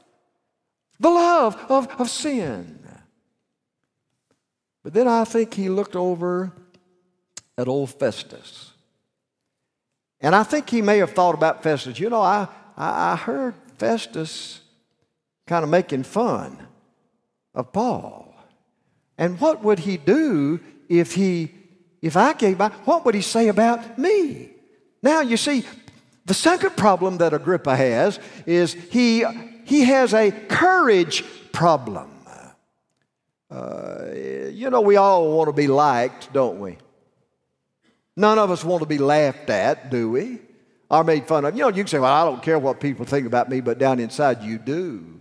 The 0.98 1.10
love 1.10 1.56
of, 1.68 1.88
of 2.00 2.10
sin. 2.10 2.80
But 4.82 4.92
then 4.92 5.06
I 5.06 5.24
think 5.24 5.54
he 5.54 5.68
looked 5.68 5.94
over 5.94 6.52
at 7.56 7.68
old 7.68 7.90
Festus. 7.90 8.72
And 10.20 10.34
I 10.34 10.42
think 10.42 10.68
he 10.68 10.82
may 10.82 10.98
have 10.98 11.12
thought 11.12 11.34
about 11.34 11.62
Festus. 11.62 12.00
You 12.00 12.10
know, 12.10 12.22
I, 12.22 12.48
I, 12.76 13.14
heard 13.16 13.54
Festus 13.78 14.60
kind 15.46 15.62
of 15.62 15.70
making 15.70 16.04
fun 16.04 16.66
of 17.54 17.72
Paul. 17.72 18.34
And 19.18 19.40
what 19.40 19.62
would 19.62 19.80
he 19.80 19.96
do 19.96 20.60
if 20.88 21.14
he, 21.14 21.52
if 22.00 22.16
I 22.16 22.32
gave 22.32 22.58
my, 22.58 22.68
what 22.84 23.04
would 23.04 23.14
he 23.14 23.22
say 23.22 23.48
about 23.48 23.98
me? 23.98 24.50
Now, 25.02 25.20
you 25.20 25.36
see, 25.36 25.64
the 26.24 26.34
second 26.34 26.76
problem 26.76 27.18
that 27.18 27.34
Agrippa 27.34 27.76
has 27.76 28.18
is 28.46 28.74
he, 28.74 29.24
he 29.64 29.82
has 29.84 30.14
a 30.14 30.30
courage 30.30 31.24
problem. 31.52 32.08
Uh, 33.50 34.06
you 34.50 34.70
know, 34.70 34.80
we 34.80 34.96
all 34.96 35.36
want 35.36 35.48
to 35.48 35.52
be 35.52 35.66
liked, 35.66 36.32
don't 36.32 36.58
we? 36.58 36.78
None 38.16 38.38
of 38.38 38.50
us 38.50 38.64
want 38.64 38.80
to 38.80 38.86
be 38.86 38.96
laughed 38.96 39.50
at, 39.50 39.90
do 39.90 40.10
we? 40.10 40.38
Or 40.90 41.04
made 41.04 41.26
fun 41.26 41.44
of. 41.44 41.54
You 41.54 41.62
know, 41.62 41.68
you 41.68 41.74
can 41.82 41.86
say, 41.86 41.98
well, 41.98 42.12
I 42.12 42.24
don't 42.24 42.42
care 42.42 42.58
what 42.58 42.80
people 42.80 43.04
think 43.04 43.26
about 43.26 43.50
me, 43.50 43.60
but 43.60 43.78
down 43.78 44.00
inside 44.00 44.42
you 44.42 44.56
do. 44.58 45.20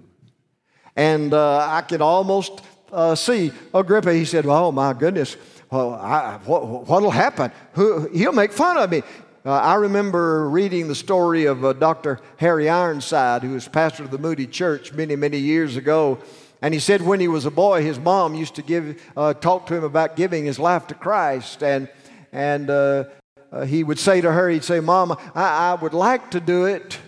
And 0.95 1.33
uh, 1.33 1.67
I 1.69 1.81
could 1.81 2.01
almost 2.01 2.61
uh, 2.91 3.15
see 3.15 3.51
Agrippa. 3.73 4.13
He 4.13 4.25
said, 4.25 4.45
oh, 4.45 4.71
my 4.71 4.93
goodness, 4.93 5.37
well, 5.71 5.93
I, 5.93 6.37
what, 6.45 6.85
will 6.87 7.11
happen? 7.11 7.51
Who, 7.73 8.09
he'll 8.09 8.33
make 8.33 8.51
fun 8.51 8.77
of 8.77 8.89
me. 8.89 9.03
Uh, 9.43 9.53
I 9.53 9.75
remember 9.75 10.49
reading 10.49 10.87
the 10.87 10.95
story 10.95 11.45
of 11.45 11.65
uh, 11.65 11.73
Dr. 11.73 12.19
Harry 12.37 12.69
Ironside, 12.69 13.41
who 13.41 13.53
was 13.53 13.67
pastor 13.67 14.03
of 14.03 14.11
the 14.11 14.17
Moody 14.17 14.45
Church 14.45 14.93
many, 14.93 15.15
many 15.15 15.37
years 15.37 15.77
ago. 15.77 16.19
And 16.61 16.73
he 16.73 16.79
said 16.79 17.01
when 17.01 17.19
he 17.19 17.27
was 17.27 17.45
a 17.45 17.51
boy, 17.51 17.81
his 17.81 17.97
mom 17.97 18.35
used 18.35 18.53
to 18.55 18.61
give, 18.61 19.01
uh, 19.17 19.33
talk 19.33 19.65
to 19.67 19.75
him 19.75 19.83
about 19.83 20.15
giving 20.15 20.45
his 20.45 20.59
life 20.59 20.85
to 20.87 20.93
Christ. 20.93 21.63
And, 21.63 21.89
and 22.31 22.69
uh, 22.69 23.05
uh, 23.51 23.65
he 23.65 23.83
would 23.83 23.97
say 23.97 24.21
to 24.21 24.31
her, 24.31 24.49
he'd 24.49 24.63
say, 24.63 24.79
Mom, 24.79 25.17
I, 25.33 25.71
I 25.71 25.73
would 25.75 25.93
like 25.93 26.31
to 26.31 26.39
do 26.39 26.65
it, 26.65 26.99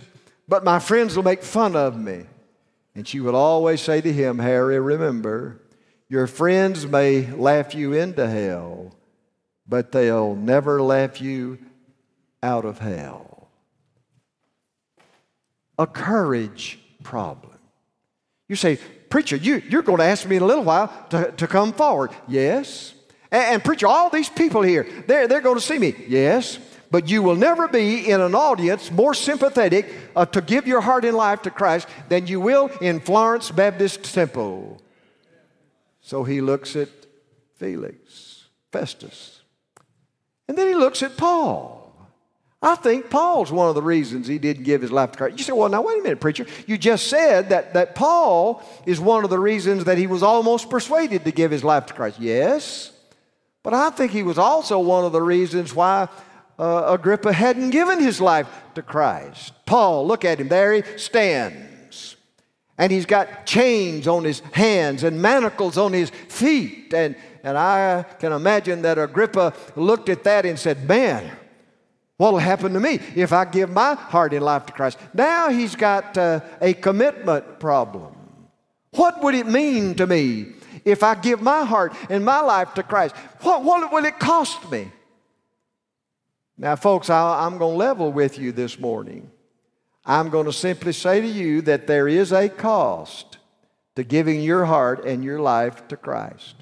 but 0.48 0.64
my 0.64 0.80
friends 0.80 1.16
will 1.16 1.24
make 1.24 1.44
fun 1.44 1.76
of 1.76 2.00
me. 2.00 2.26
And 2.96 3.08
she 3.08 3.20
would 3.20 3.36
always 3.36 3.82
say 3.82 4.02
to 4.02 4.14
him, 4.14 4.40
Harry, 4.40 4.80
remember, 4.80 5.62
your 6.10 6.28
friends 6.28 6.86
may 6.86 7.26
laugh 7.32 7.74
you 7.74 7.94
into 7.94 8.28
hell, 8.28 8.94
but 9.68 9.92
they'll 9.92 10.36
never 10.36 10.82
laugh 10.82 11.20
you 11.20 11.58
out 12.44 12.66
of 12.66 12.80
hell. 12.80 13.50
A 15.80 15.88
courage 15.88 16.80
problem. 17.04 17.58
You 18.48 18.56
say, 18.56 18.78
Preacher, 19.14 19.36
you, 19.36 19.62
you're 19.70 19.84
going 19.84 20.00
to 20.00 20.06
ask 20.06 20.28
me 20.28 20.38
in 20.38 20.42
a 20.42 20.46
little 20.48 20.64
while 20.64 20.92
to, 21.12 21.32
to 21.34 21.46
come 21.46 21.72
forward. 21.72 22.10
Yes. 22.28 22.96
And, 23.32 23.44
and 23.44 23.64
preacher, 23.64 23.86
all 23.86 24.10
these 24.10 24.28
people 24.28 24.64
here, 24.64 24.88
they're, 25.06 25.28
they're 25.28 25.40
going 25.40 25.54
to 25.54 25.62
see 25.62 25.78
me. 25.78 25.94
Yes. 26.08 26.58
But 26.94 27.10
you 27.10 27.24
will 27.24 27.36
never 27.36 27.68
be 27.68 28.08
in 28.08 28.22
an 28.22 28.36
audience 28.36 28.92
more 28.92 29.16
sympathetic 29.16 29.92
uh, 30.16 30.28
to 30.28 30.42
give 30.42 30.68
your 30.68 30.80
heart 30.80 31.06
and 31.06 31.18
life 31.18 31.42
to 31.42 31.50
Christ 31.50 31.88
than 32.08 32.28
you 32.28 32.40
will 32.40 32.70
in 32.82 33.00
Florence 33.00 33.50
Baptist 33.50 34.14
Temple. 34.14 34.80
So 36.02 36.24
he 36.24 36.40
looks 36.40 36.76
at 36.76 36.90
Felix, 37.56 38.46
Festus. 38.72 39.42
And 40.48 40.56
then 40.56 40.68
he 40.68 40.76
looks 40.76 41.02
at 41.02 41.18
Paul. 41.18 41.92
I 42.62 42.76
think 42.76 43.10
Paul's 43.10 43.52
one 43.52 43.70
of 43.70 43.74
the 43.74 43.82
reasons 43.82 44.28
he 44.28 44.38
didn't 44.38 44.62
give 44.62 44.84
his 44.84 44.92
life 44.92 45.14
to 45.14 45.18
Christ. 45.18 45.40
You 45.40 45.44
say, 45.46 45.52
well, 45.52 45.70
now 45.70 45.82
wait 45.82 45.98
a 45.98 46.04
minute, 46.04 46.22
preacher. 46.22 46.46
You 46.68 46.78
just 46.78 47.08
said 47.08 47.50
that, 47.50 47.74
that 47.74 47.96
Paul 47.96 48.62
is 48.86 49.00
one 49.00 49.24
of 49.24 49.32
the 49.32 49.40
reasons 49.40 49.86
that 49.86 49.98
he 49.98 50.06
was 50.06 50.22
almost 50.22 50.70
persuaded 50.70 51.26
to 51.26 51.32
give 51.32 51.50
his 51.50 51.64
life 51.64 51.88
to 51.88 51.94
Christ. 51.96 52.20
Yes, 52.20 52.92
but 53.64 53.74
I 53.74 53.90
think 53.90 54.12
he 54.12 54.22
was 54.22 54.38
also 54.38 54.78
one 54.78 55.06
of 55.06 55.12
the 55.12 55.24
reasons 55.24 55.74
why 55.74 56.08
Agrippa 56.60 57.34
hadn't 57.34 57.72
given 57.72 58.00
his 58.00 58.22
life 58.22 58.48
to 58.76 58.82
Christ. 58.82 59.54
Paul, 59.66 60.06
look 60.08 60.24
at 60.24 60.40
him. 60.40 60.50
There 60.50 60.74
he 60.74 60.98
stands. 60.98 62.16
And 62.78 62.92
he's 62.92 63.06
got 63.06 63.46
chains 63.46 64.08
on 64.08 64.24
his 64.24 64.40
hands 64.52 65.04
and 65.04 65.22
manacles 65.22 65.78
on 65.78 65.94
his 65.94 66.10
feet. 66.10 66.94
And, 66.94 67.16
and 67.44 67.58
I 67.58 68.04
can 68.20 68.32
imagine 68.32 68.82
that 68.84 68.98
Agrippa 68.98 69.54
looked 69.76 70.10
at 70.10 70.24
that 70.24 70.46
and 70.46 70.58
said, 70.58 70.88
Man, 70.88 71.32
what 72.18 72.34
will 72.34 72.40
happen 72.40 72.74
to 72.74 72.80
me 72.80 73.00
if 73.16 73.34
I 73.34 73.46
give 73.46 73.70
my 73.70 73.96
heart 73.96 74.34
and 74.34 74.46
life 74.46 74.66
to 74.68 74.74
Christ? 74.74 74.98
Now 75.14 75.50
he's 75.50 75.76
got 75.76 76.18
uh, 76.18 76.42
a 76.62 76.74
commitment 76.74 77.60
problem. 77.60 78.16
What 78.92 79.22
would 79.24 79.36
it 79.36 79.48
mean 79.48 79.96
to 79.96 80.06
me 80.06 80.54
if 80.86 81.04
I 81.04 81.16
give 81.16 81.42
my 81.42 81.66
heart 81.66 81.94
and 82.10 82.24
my 82.24 82.42
life 82.42 82.74
to 82.76 82.84
Christ? 82.84 83.16
What, 83.42 83.64
what 83.64 83.92
will 83.92 84.06
it 84.06 84.20
cost 84.20 84.72
me? 84.72 84.92
Now, 86.64 86.78
folks, 86.78 87.10
I, 87.10 87.46
I'm 87.46 87.58
going 87.58 87.74
to 87.74 87.78
level 87.78 88.10
with 88.10 88.40
you 88.40 88.54
this 88.54 88.80
morning. 88.80 89.30
I'm 90.06 90.30
going 90.30 90.46
to 90.46 90.54
simply 90.54 90.94
say 90.94 91.20
to 91.20 91.28
you 91.28 91.60
that 91.64 91.88
there 91.88 92.08
is 92.08 92.32
a 92.32 92.48
cost 92.48 93.38
to 93.98 94.04
giving 94.06 94.40
your 94.40 94.64
heart 94.64 95.04
and 95.04 95.26
your 95.26 95.42
life 95.42 95.86
to 95.90 95.98
Christ. 95.98 96.56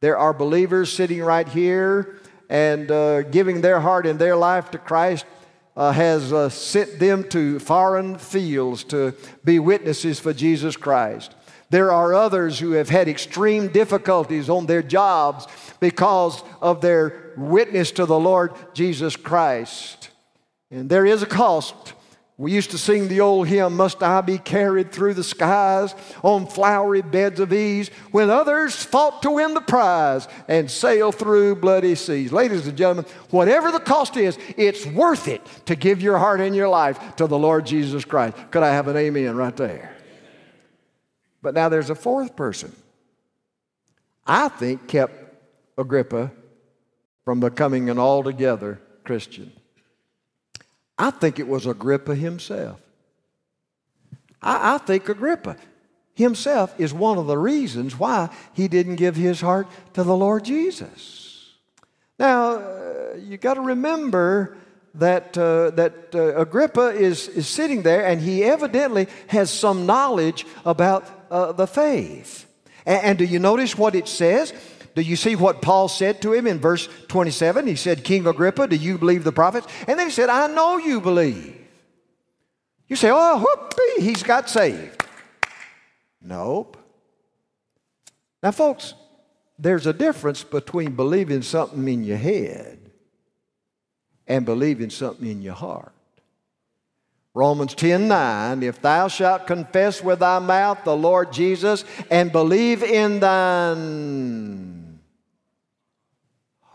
There 0.00 0.16
are 0.16 0.32
believers 0.32 0.92
sitting 0.92 1.24
right 1.24 1.48
here 1.48 2.20
and 2.48 2.88
uh, 2.88 3.22
giving 3.22 3.62
their 3.62 3.80
heart 3.80 4.06
and 4.06 4.16
their 4.16 4.36
life 4.36 4.70
to 4.70 4.78
Christ 4.78 5.26
uh, 5.76 5.90
has 5.90 6.32
uh, 6.32 6.48
sent 6.48 7.00
them 7.00 7.28
to 7.30 7.58
foreign 7.58 8.18
fields 8.18 8.84
to 8.84 9.12
be 9.44 9.58
witnesses 9.58 10.20
for 10.20 10.32
Jesus 10.32 10.76
Christ. 10.76 11.34
There 11.68 11.90
are 11.90 12.14
others 12.14 12.60
who 12.60 12.72
have 12.72 12.90
had 12.90 13.08
extreme 13.08 13.72
difficulties 13.72 14.48
on 14.48 14.66
their 14.66 14.84
jobs 14.84 15.48
because 15.80 16.42
of 16.60 16.80
their 16.80 17.32
witness 17.36 17.90
to 17.92 18.06
the 18.06 18.18
Lord 18.18 18.52
Jesus 18.74 19.16
Christ. 19.16 20.10
And 20.70 20.88
there 20.88 21.06
is 21.06 21.22
a 21.22 21.26
cost 21.26 21.94
we 22.38 22.52
used 22.52 22.72
to 22.72 22.78
sing 22.78 23.08
the 23.08 23.20
old 23.20 23.48
hymn, 23.48 23.76
Must 23.76 24.02
I 24.02 24.20
Be 24.20 24.36
Carried 24.36 24.92
Through 24.92 25.14
the 25.14 25.24
Skies 25.24 25.94
on 26.22 26.46
Flowery 26.46 27.00
Beds 27.00 27.40
of 27.40 27.50
Ease, 27.50 27.88
when 28.10 28.28
others 28.28 28.74
fought 28.84 29.22
to 29.22 29.30
win 29.30 29.54
the 29.54 29.62
prize 29.62 30.28
and 30.46 30.70
sail 30.70 31.12
through 31.12 31.56
bloody 31.56 31.94
seas. 31.94 32.32
Ladies 32.32 32.66
and 32.66 32.76
gentlemen, 32.76 33.06
whatever 33.30 33.72
the 33.72 33.80
cost 33.80 34.18
is, 34.18 34.38
it's 34.58 34.84
worth 34.84 35.28
it 35.28 35.40
to 35.64 35.74
give 35.74 36.02
your 36.02 36.18
heart 36.18 36.40
and 36.40 36.54
your 36.54 36.68
life 36.68 37.16
to 37.16 37.26
the 37.26 37.38
Lord 37.38 37.64
Jesus 37.64 38.04
Christ. 38.04 38.36
Could 38.50 38.62
I 38.62 38.74
have 38.74 38.88
an 38.88 38.98
amen 38.98 39.34
right 39.34 39.56
there? 39.56 39.96
But 41.40 41.54
now 41.54 41.70
there's 41.70 41.90
a 41.90 41.94
fourth 41.94 42.36
person. 42.36 42.74
I 44.26 44.48
think 44.48 44.88
kept 44.88 45.25
Agrippa 45.78 46.32
from 47.24 47.40
becoming 47.40 47.90
an 47.90 47.98
altogether 47.98 48.80
Christian. 49.04 49.52
I 50.98 51.10
think 51.10 51.38
it 51.38 51.46
was 51.46 51.66
Agrippa 51.66 52.14
himself. 52.14 52.80
I, 54.40 54.74
I 54.74 54.78
think 54.78 55.08
Agrippa 55.08 55.56
himself 56.14 56.74
is 56.78 56.94
one 56.94 57.18
of 57.18 57.26
the 57.26 57.36
reasons 57.36 57.98
why 57.98 58.30
he 58.54 58.68
didn't 58.68 58.96
give 58.96 59.16
his 59.16 59.40
heart 59.40 59.68
to 59.94 60.02
the 60.02 60.16
Lord 60.16 60.44
Jesus. 60.44 61.52
Now, 62.18 62.56
uh, 62.56 63.16
you 63.18 63.36
got 63.36 63.54
to 63.54 63.60
remember 63.60 64.56
that, 64.94 65.36
uh, 65.36 65.70
that 65.70 66.14
uh, 66.14 66.40
Agrippa 66.40 66.88
is, 66.88 67.28
is 67.28 67.46
sitting 67.46 67.82
there 67.82 68.06
and 68.06 68.20
he 68.20 68.42
evidently 68.44 69.08
has 69.26 69.50
some 69.50 69.84
knowledge 69.84 70.46
about 70.64 71.06
uh, 71.30 71.52
the 71.52 71.66
faith. 71.66 72.50
And, 72.86 73.04
and 73.04 73.18
do 73.18 73.24
you 73.24 73.38
notice 73.38 73.76
what 73.76 73.94
it 73.94 74.08
says? 74.08 74.54
Do 74.96 75.02
you 75.02 75.14
see 75.14 75.36
what 75.36 75.60
Paul 75.60 75.88
said 75.88 76.22
to 76.22 76.32
him 76.32 76.46
in 76.46 76.58
verse 76.58 76.88
27? 77.08 77.66
He 77.66 77.76
said, 77.76 78.02
King 78.02 78.26
Agrippa, 78.26 78.66
do 78.66 78.76
you 78.76 78.96
believe 78.96 79.24
the 79.24 79.30
prophets? 79.30 79.66
And 79.86 79.98
then 79.98 80.06
he 80.06 80.10
said, 80.10 80.30
I 80.30 80.46
know 80.46 80.78
you 80.78 81.02
believe. 81.02 81.54
You 82.88 82.96
say, 82.96 83.10
oh, 83.12 83.38
whoopee, 83.38 84.02
he's 84.02 84.22
got 84.22 84.48
saved. 84.48 85.04
Nope. 86.22 86.78
Now, 88.42 88.52
folks, 88.52 88.94
there's 89.58 89.86
a 89.86 89.92
difference 89.92 90.42
between 90.42 90.96
believing 90.96 91.42
something 91.42 91.86
in 91.86 92.02
your 92.02 92.16
head 92.16 92.90
and 94.26 94.46
believing 94.46 94.88
something 94.88 95.28
in 95.28 95.42
your 95.42 95.54
heart. 95.54 95.92
Romans 97.34 97.74
10 97.74 98.08
9, 98.08 98.62
if 98.62 98.80
thou 98.80 99.08
shalt 99.08 99.46
confess 99.46 100.02
with 100.02 100.20
thy 100.20 100.38
mouth 100.38 100.84
the 100.84 100.96
Lord 100.96 101.34
Jesus 101.34 101.84
and 102.10 102.32
believe 102.32 102.82
in 102.82 103.20
thine 103.20 104.75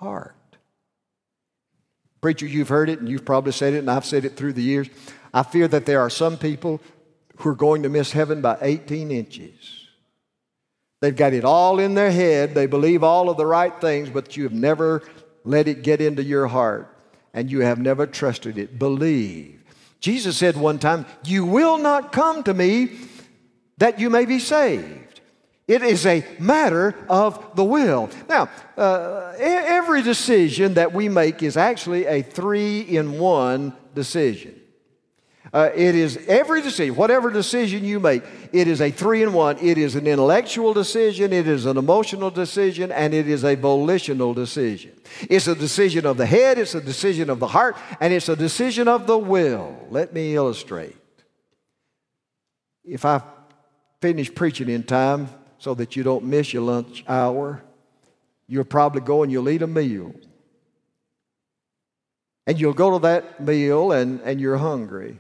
heart. 0.02 0.36
Preacher, 2.20 2.46
you've 2.46 2.70
heard 2.70 2.90
it 2.90 3.00
and 3.00 3.08
you've 3.08 3.26
probably 3.26 3.52
said 3.52 3.74
it, 3.74 3.80
and 3.80 3.90
I've 3.90 4.06
said 4.06 4.26
it 4.26 4.36
through 4.36 4.54
the 4.54 4.62
years. 4.62 4.88
I 5.34 5.44
fear 5.44 5.68
that 5.68 5.86
there 5.86 6.02
are 6.02 6.10
some 6.10 6.38
people 6.38 6.82
who 7.38 7.50
are 7.50 7.56
going 7.56 7.84
to 7.84 7.90
miss 7.90 8.12
heaven 8.12 8.42
by 8.42 8.58
18 8.62 9.12
inches. 9.12 9.88
They've 11.02 11.16
got 11.16 11.34
it 11.34 11.44
all 11.44 11.80
in 11.80 11.96
their 11.96 12.12
head. 12.12 12.54
They 12.54 12.68
believe 12.68 13.04
all 13.04 13.30
of 13.30 13.38
the 13.38 13.46
right 13.46 13.74
things, 13.82 14.10
but 14.10 14.38
you 14.38 14.44
have 14.44 14.54
never 14.54 15.02
let 15.44 15.68
it 15.68 15.82
get 15.82 16.02
into 16.02 16.24
your 16.24 16.48
heart 16.48 16.96
and 17.34 17.50
you 17.50 17.62
have 17.62 17.80
never 17.80 18.06
trusted 18.06 18.58
it. 18.58 18.78
Believe. 18.78 19.64
Jesus 20.00 20.38
said 20.38 20.58
one 20.58 20.78
time, 20.80 21.06
You 21.24 21.46
will 21.46 21.78
not 21.78 22.12
come 22.12 22.44
to 22.44 22.54
me 22.54 23.00
that 23.78 24.00
you 24.00 24.10
may 24.10 24.26
be 24.26 24.38
saved. 24.38 25.11
It 25.72 25.84
is 25.84 26.06
a 26.06 26.26
matter 26.38 26.94
of 27.08 27.56
the 27.56 27.64
will. 27.64 28.10
Now, 28.28 28.50
uh, 28.76 29.32
every 29.40 30.02
decision 30.02 30.74
that 30.74 30.92
we 30.92 31.08
make 31.08 31.42
is 31.42 31.56
actually 31.56 32.08
a 32.08 32.24
three 32.24 32.82
in 32.82 33.18
one 33.18 33.74
decision. 33.96 34.60
Uh, 35.54 35.70
it 35.74 35.96
is 35.96 36.18
every 36.28 36.62
decision, 36.62 36.98
whatever 36.98 37.32
decision 37.32 37.86
you 37.86 38.02
make, 38.02 38.22
it 38.52 38.68
is 38.68 38.82
a 38.82 38.92
three 38.92 39.24
in 39.24 39.32
one. 39.32 39.58
It 39.60 39.78
is 39.78 39.96
an 39.96 40.08
intellectual 40.08 40.74
decision, 40.74 41.32
it 41.32 41.48
is 41.48 41.66
an 41.66 41.78
emotional 41.78 42.32
decision, 42.32 42.92
and 42.92 43.14
it 43.14 43.30
is 43.30 43.46
a 43.46 43.56
volitional 43.56 44.34
decision. 44.34 44.92
It's 45.30 45.48
a 45.48 45.56
decision 45.56 46.06
of 46.06 46.18
the 46.18 46.26
head, 46.26 46.58
it's 46.58 46.76
a 46.76 46.82
decision 46.82 47.30
of 47.30 47.40
the 47.40 47.48
heart, 47.48 47.78
and 48.02 48.12
it's 48.12 48.28
a 48.28 48.36
decision 48.36 48.90
of 48.90 49.08
the 49.08 49.18
will. 49.18 49.88
Let 49.90 50.14
me 50.14 50.36
illustrate. 50.36 50.98
If 52.84 53.06
I 53.06 53.22
finish 54.02 54.36
preaching 54.36 54.68
in 54.68 54.84
time 54.84 55.30
so 55.62 55.76
that 55.76 55.96
you 55.96 56.02
don't 56.02 56.24
miss 56.24 56.54
your 56.54 56.64
lunch 56.64 57.04
hour, 57.08 57.62
you'll 58.48 58.64
probably 58.64 59.00
go 59.00 59.22
and 59.22 59.32
you'll 59.32 59.48
eat 59.48 59.62
a 59.62 59.68
meal. 59.68 60.12
And 62.48 62.60
you'll 62.60 62.74
go 62.74 62.98
to 62.98 63.00
that 63.04 63.40
meal 63.40 63.92
and, 63.92 64.20
and 64.22 64.42
you're 64.42 64.58
hungry. 64.58 65.20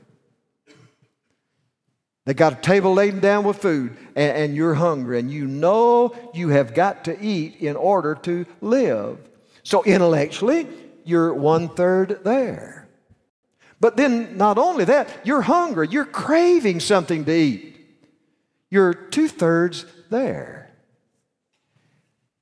They 2.26 2.34
got 2.34 2.54
a 2.54 2.56
table 2.56 2.96
laden 2.96 3.20
down 3.20 3.44
with 3.44 3.58
food, 3.58 3.96
and, 4.16 4.38
and, 4.38 4.56
you're 4.56 4.74
hungry, 4.74 5.20
and 5.20 5.32
you 5.32 5.46
know 5.46 6.16
you 6.34 6.50
have 6.50 6.74
got 6.74 7.06
to 7.06 7.20
eat 7.24 7.58
in 7.60 7.76
order 7.76 8.16
to 8.16 8.46
live. 8.62 9.20
So 9.62 9.84
intellectually, 9.84 10.68
you're 11.04 11.34
one 11.36 11.70
third 11.70 12.24
there. 12.24 12.88
But 13.80 13.96
then, 13.96 14.38
not 14.38 14.58
only 14.58 14.86
that, 14.86 15.08
you're 15.24 15.42
hungry, 15.42 15.88
you're 15.92 16.06
craving 16.06 16.80
something 16.80 17.26
to 17.26 17.32
eat. 17.32 17.71
You're 18.72 18.94
two 18.94 19.28
thirds 19.28 19.86
there. 20.10 20.72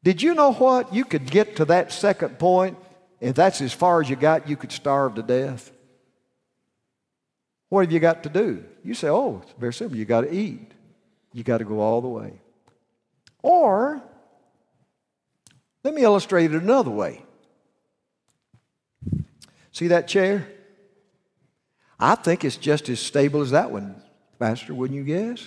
Did 0.03 0.21
you 0.21 0.33
know 0.33 0.53
what? 0.53 0.93
You 0.93 1.03
could 1.03 1.29
get 1.29 1.57
to 1.57 1.65
that 1.65 1.91
second 1.91 2.39
point, 2.39 2.77
if 3.19 3.35
that's 3.35 3.59
as 3.59 3.73
far 3.73 3.99
as 3.99 4.09
you 4.09 4.15
got, 4.15 4.47
you 4.47 4.55
could 4.55 4.71
starve 4.71 5.15
to 5.15 5.23
death. 5.23 5.71
What 7.67 7.81
have 7.81 7.91
you 7.91 7.99
got 7.99 8.23
to 8.23 8.29
do? 8.29 8.63
You 8.83 8.93
say, 8.93 9.09
oh, 9.09 9.41
it's 9.43 9.53
very 9.59 9.73
simple. 9.73 9.97
You 9.97 10.05
got 10.05 10.21
to 10.21 10.33
eat. 10.33 10.71
You 11.33 11.43
got 11.43 11.57
to 11.57 11.65
go 11.65 11.81
all 11.81 12.01
the 12.01 12.07
way. 12.07 12.39
Or, 13.41 14.01
let 15.83 15.93
me 15.93 16.03
illustrate 16.03 16.53
it 16.53 16.61
another 16.61 16.91
way. 16.91 17.23
See 19.71 19.87
that 19.87 20.07
chair? 20.07 20.47
I 21.99 22.15
think 22.15 22.45
it's 22.45 22.57
just 22.57 22.89
as 22.89 22.99
stable 22.99 23.41
as 23.41 23.51
that 23.51 23.71
one, 23.71 24.01
Pastor, 24.39 24.73
wouldn't 24.73 24.97
you 24.97 25.03
guess? 25.03 25.45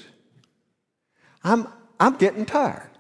I'm, 1.45 1.69
I'm 1.99 2.17
getting 2.17 2.47
tired. 2.47 2.91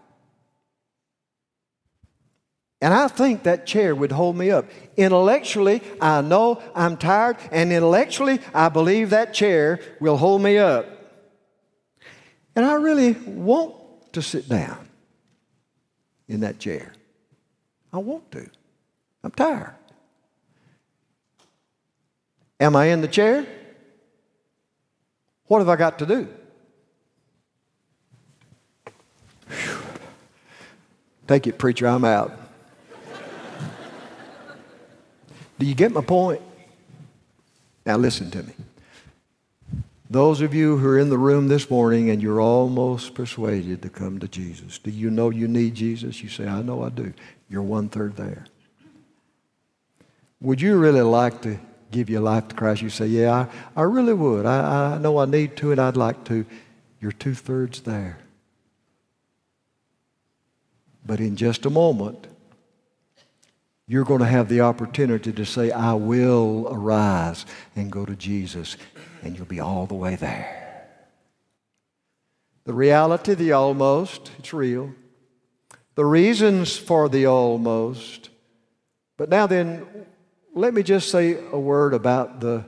And 2.81 2.92
I 2.92 3.07
think 3.07 3.44
that 3.44 3.64
chair 3.64 3.94
would 3.94 4.11
hold 4.11 4.37
me 4.37 4.50
up. 4.50 4.64
Intellectually, 4.96 5.83
I 6.00 6.20
know 6.20 6.61
I'm 6.74 6.96
tired, 6.96 7.37
and 7.52 7.72
intellectually, 7.72 8.40
I 8.52 8.68
believe 8.70 9.11
that 9.11 9.33
chair 9.33 9.78
will 10.00 10.16
hold 10.16 10.42
me 10.42 10.59
up. 10.59 10.87
And 12.57 12.66
I 12.66 12.74
really 12.74 13.12
want 13.12 13.76
to 14.14 14.20
sit 14.20 14.48
down 14.48 14.88
in 16.26 16.40
that 16.40 16.59
chair. 16.59 16.92
I 17.92 17.98
want 17.98 18.31
to. 18.33 18.50
I'm 19.22 19.31
tired. 19.31 19.76
Am 22.59 22.74
I 22.74 22.87
in 22.87 23.00
the 23.00 23.09
chair? 23.09 23.46
What 25.46 25.61
have 25.61 25.68
I 25.68 25.76
got 25.76 26.00
to 26.00 26.07
do? 26.07 26.28
Take 31.33 31.47
it, 31.47 31.57
preacher, 31.57 31.87
I'm 31.87 32.05
out. 32.05 32.31
Do 35.59 35.64
you 35.64 35.75
get 35.75 35.90
my 35.90 36.03
point? 36.03 36.42
Now, 37.87 37.97
listen 37.97 38.31
to 38.33 38.42
me. 38.42 38.53
Those 40.11 40.42
of 40.42 40.53
you 40.53 40.77
who 40.77 40.87
are 40.88 40.99
in 40.99 41.09
the 41.09 41.16
room 41.16 41.49
this 41.49 41.71
morning 41.71 42.11
and 42.11 42.23
you're 42.23 42.42
almost 42.42 43.14
persuaded 43.14 43.81
to 43.81 43.88
come 43.88 44.18
to 44.18 44.29
Jesus, 44.29 44.77
do 44.77 44.90
you 44.90 45.09
know 45.09 45.31
you 45.31 45.49
need 45.49 45.75
Jesus? 45.75 46.23
You 46.23 46.29
say, 46.29 46.47
I 46.47 46.61
know 46.61 46.83
I 46.83 46.90
do. 46.90 47.14
You're 47.49 47.62
one 47.62 47.88
third 47.88 48.16
there. 48.16 48.45
Would 50.42 50.61
you 50.61 50.77
really 50.77 51.01
like 51.01 51.40
to 51.45 51.59
give 51.90 52.11
your 52.11 52.21
life 52.21 52.49
to 52.49 52.55
Christ? 52.55 52.83
You 52.83 52.90
say, 52.90 53.07
Yeah, 53.07 53.47
I, 53.75 53.81
I 53.81 53.85
really 53.85 54.12
would. 54.12 54.45
I, 54.45 54.97
I 54.97 54.99
know 54.99 55.16
I 55.16 55.25
need 55.25 55.57
to 55.57 55.73
and 55.73 55.81
I'd 55.81 55.97
like 55.97 56.25
to. 56.25 56.45
You're 57.01 57.11
two 57.11 57.33
thirds 57.33 57.81
there. 57.81 58.18
But 61.05 61.21
in 61.21 61.37
just 61.37 61.67
a 61.67 61.71
moment, 61.71 62.27
you're 63.87 64.05
going 64.05 64.21
to 64.21 64.27
have 64.27 64.49
the 64.49 64.61
opportunity 64.61 65.33
to 65.33 65.45
say, 65.45 65.71
I 65.71 65.95
will 65.95 66.69
arise 66.71 67.45
and 67.75 67.91
go 67.91 68.05
to 68.05 68.15
Jesus, 68.15 68.77
and 69.23 69.37
you'll 69.37 69.47
be 69.47 69.61
all 69.61 69.87
the 69.87 69.95
way 69.95 70.17
there. 70.17 70.88
The 72.65 72.73
reality, 72.73 73.35
the 73.35 73.53
almost, 73.53 74.31
it's 74.38 74.53
real. 74.53 74.95
The 75.97 76.05
reasons 76.05 76.77
for 76.77 77.09
the 77.09 77.27
almost. 77.27 78.31
But 79.17 79.29
now 79.29 79.47
then, 79.47 79.87
let 80.55 80.73
me 80.73 80.83
just 80.83 81.11
say 81.11 81.38
a 81.51 81.59
word 81.59 81.93
about 81.93 82.41
the 82.41 82.65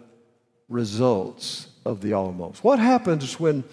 results 0.69 1.69
of 1.85 2.01
the 2.01 2.13
almost. 2.13 2.65
What 2.65 2.79
happens 2.79 3.39
when 3.39 3.65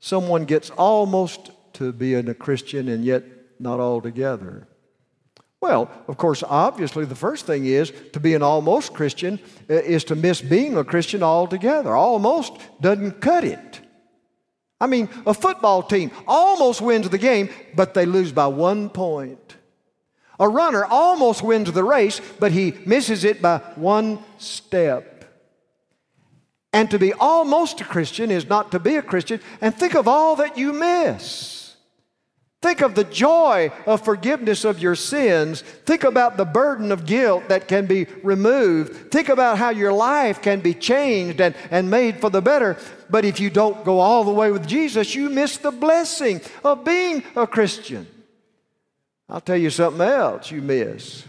someone 0.00 0.44
gets 0.44 0.70
almost 0.70 1.50
to 1.74 1.92
being 1.92 2.28
a 2.28 2.34
Christian 2.34 2.88
and 2.88 3.04
yet 3.04 3.24
not 3.60 3.80
altogether? 3.80 4.66
Well, 5.60 5.90
of 6.08 6.16
course, 6.16 6.42
obviously, 6.42 7.04
the 7.04 7.14
first 7.14 7.46
thing 7.46 7.66
is 7.66 7.92
to 8.12 8.20
be 8.20 8.34
an 8.34 8.42
almost 8.42 8.94
Christian 8.94 9.38
uh, 9.68 9.74
is 9.74 10.04
to 10.04 10.14
miss 10.14 10.40
being 10.40 10.76
a 10.76 10.84
Christian 10.84 11.22
altogether. 11.22 11.94
Almost 11.94 12.52
doesn't 12.80 13.20
cut 13.20 13.44
it. 13.44 13.80
I 14.80 14.86
mean, 14.86 15.10
a 15.26 15.34
football 15.34 15.82
team 15.82 16.10
almost 16.26 16.80
wins 16.80 17.10
the 17.10 17.18
game, 17.18 17.50
but 17.74 17.92
they 17.92 18.06
lose 18.06 18.32
by 18.32 18.46
one 18.46 18.88
point. 18.88 19.56
A 20.38 20.48
runner 20.48 20.86
almost 20.86 21.42
wins 21.42 21.70
the 21.70 21.84
race, 21.84 22.22
but 22.38 22.52
he 22.52 22.72
misses 22.86 23.24
it 23.24 23.42
by 23.42 23.58
one 23.74 24.20
step. 24.38 25.26
And 26.72 26.90
to 26.90 26.98
be 26.98 27.12
almost 27.12 27.82
a 27.82 27.84
Christian 27.84 28.30
is 28.30 28.48
not 28.48 28.72
to 28.72 28.78
be 28.78 28.96
a 28.96 29.02
Christian, 29.02 29.40
and 29.60 29.74
think 29.74 29.94
of 29.94 30.08
all 30.08 30.36
that 30.36 30.56
you 30.56 30.72
miss. 30.72 31.59
Think 32.60 32.82
of 32.82 32.94
the 32.94 33.04
joy 33.04 33.72
of 33.86 34.04
forgiveness 34.04 34.64
of 34.64 34.80
your 34.80 34.94
sins. 34.94 35.62
Think 35.62 36.04
about 36.04 36.36
the 36.36 36.44
burden 36.44 36.92
of 36.92 37.06
guilt 37.06 37.48
that 37.48 37.68
can 37.68 37.86
be 37.86 38.06
removed. 38.22 39.10
Think 39.10 39.28
about 39.28 39.58
how 39.58 39.70
your 39.70 39.92
life 39.92 40.42
can 40.42 40.60
be 40.60 40.74
changed 40.74 41.40
and, 41.40 41.54
and 41.70 41.90
made 41.90 42.20
for 42.20 42.30
the 42.30 42.42
better. 42.42 42.76
But 43.08 43.24
if 43.24 43.40
you 43.40 43.50
don't 43.50 43.84
go 43.84 43.98
all 43.98 44.24
the 44.24 44.32
way 44.32 44.52
with 44.52 44.66
Jesus, 44.66 45.14
you 45.14 45.30
miss 45.30 45.56
the 45.56 45.70
blessing 45.70 46.40
of 46.62 46.84
being 46.84 47.22
a 47.34 47.46
Christian. 47.46 48.06
I'll 49.28 49.40
tell 49.40 49.56
you 49.56 49.70
something 49.70 50.00
else 50.00 50.50
you 50.50 50.60
miss, 50.60 51.24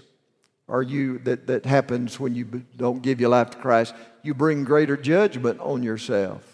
or 0.68 0.82
you 0.82 1.20
that, 1.20 1.48
that 1.48 1.66
happens 1.66 2.20
when 2.20 2.34
you 2.34 2.46
don't 2.76 3.02
give 3.02 3.22
your 3.22 3.30
life 3.30 3.52
to 3.52 3.58
Christ. 3.58 3.94
You 4.24 4.34
bring 4.34 4.64
greater 4.64 4.98
judgment 4.98 5.60
on 5.60 5.84
yourself. 5.84 6.51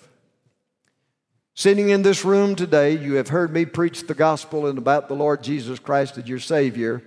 Sitting 1.57 1.89
in 1.89 2.03
this 2.03 2.23
room 2.23 2.55
today, 2.55 2.95
you 2.95 3.15
have 3.15 3.29
heard 3.29 3.51
me 3.51 3.65
preach 3.65 4.05
the 4.05 4.13
gospel 4.13 4.67
and 4.67 4.77
about 4.77 5.07
the 5.07 5.15
Lord 5.15 5.41
Jesus 5.41 5.79
Christ 5.79 6.15
as 6.19 6.27
your 6.27 6.37
Savior. 6.37 7.01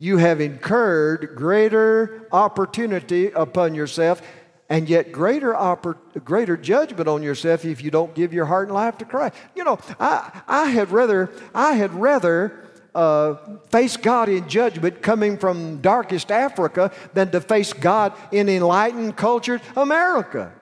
You 0.00 0.16
have 0.16 0.40
incurred 0.40 1.36
greater 1.36 2.26
opportunity 2.32 3.30
upon 3.30 3.76
yourself 3.76 4.20
and 4.68 4.88
yet 4.88 5.12
greater, 5.12 5.52
oppor- 5.52 5.96
greater 6.24 6.56
judgment 6.56 7.08
on 7.08 7.22
yourself 7.22 7.64
if 7.64 7.80
you 7.80 7.92
don't 7.92 8.12
give 8.16 8.32
your 8.32 8.46
heart 8.46 8.66
and 8.66 8.74
life 8.74 8.98
to 8.98 9.04
Christ. 9.04 9.36
You 9.54 9.62
know, 9.62 9.78
I, 10.00 10.42
I 10.48 10.70
had 10.70 10.90
rather, 10.90 11.30
I 11.54 11.74
had 11.74 11.94
rather 11.94 12.68
uh, 12.96 13.36
face 13.70 13.96
God 13.96 14.28
in 14.28 14.48
judgment 14.48 15.02
coming 15.02 15.38
from 15.38 15.80
darkest 15.80 16.32
Africa 16.32 16.90
than 17.14 17.30
to 17.30 17.40
face 17.40 17.72
God 17.72 18.12
in 18.32 18.48
enlightened, 18.48 19.16
cultured 19.16 19.62
America. 19.76 20.52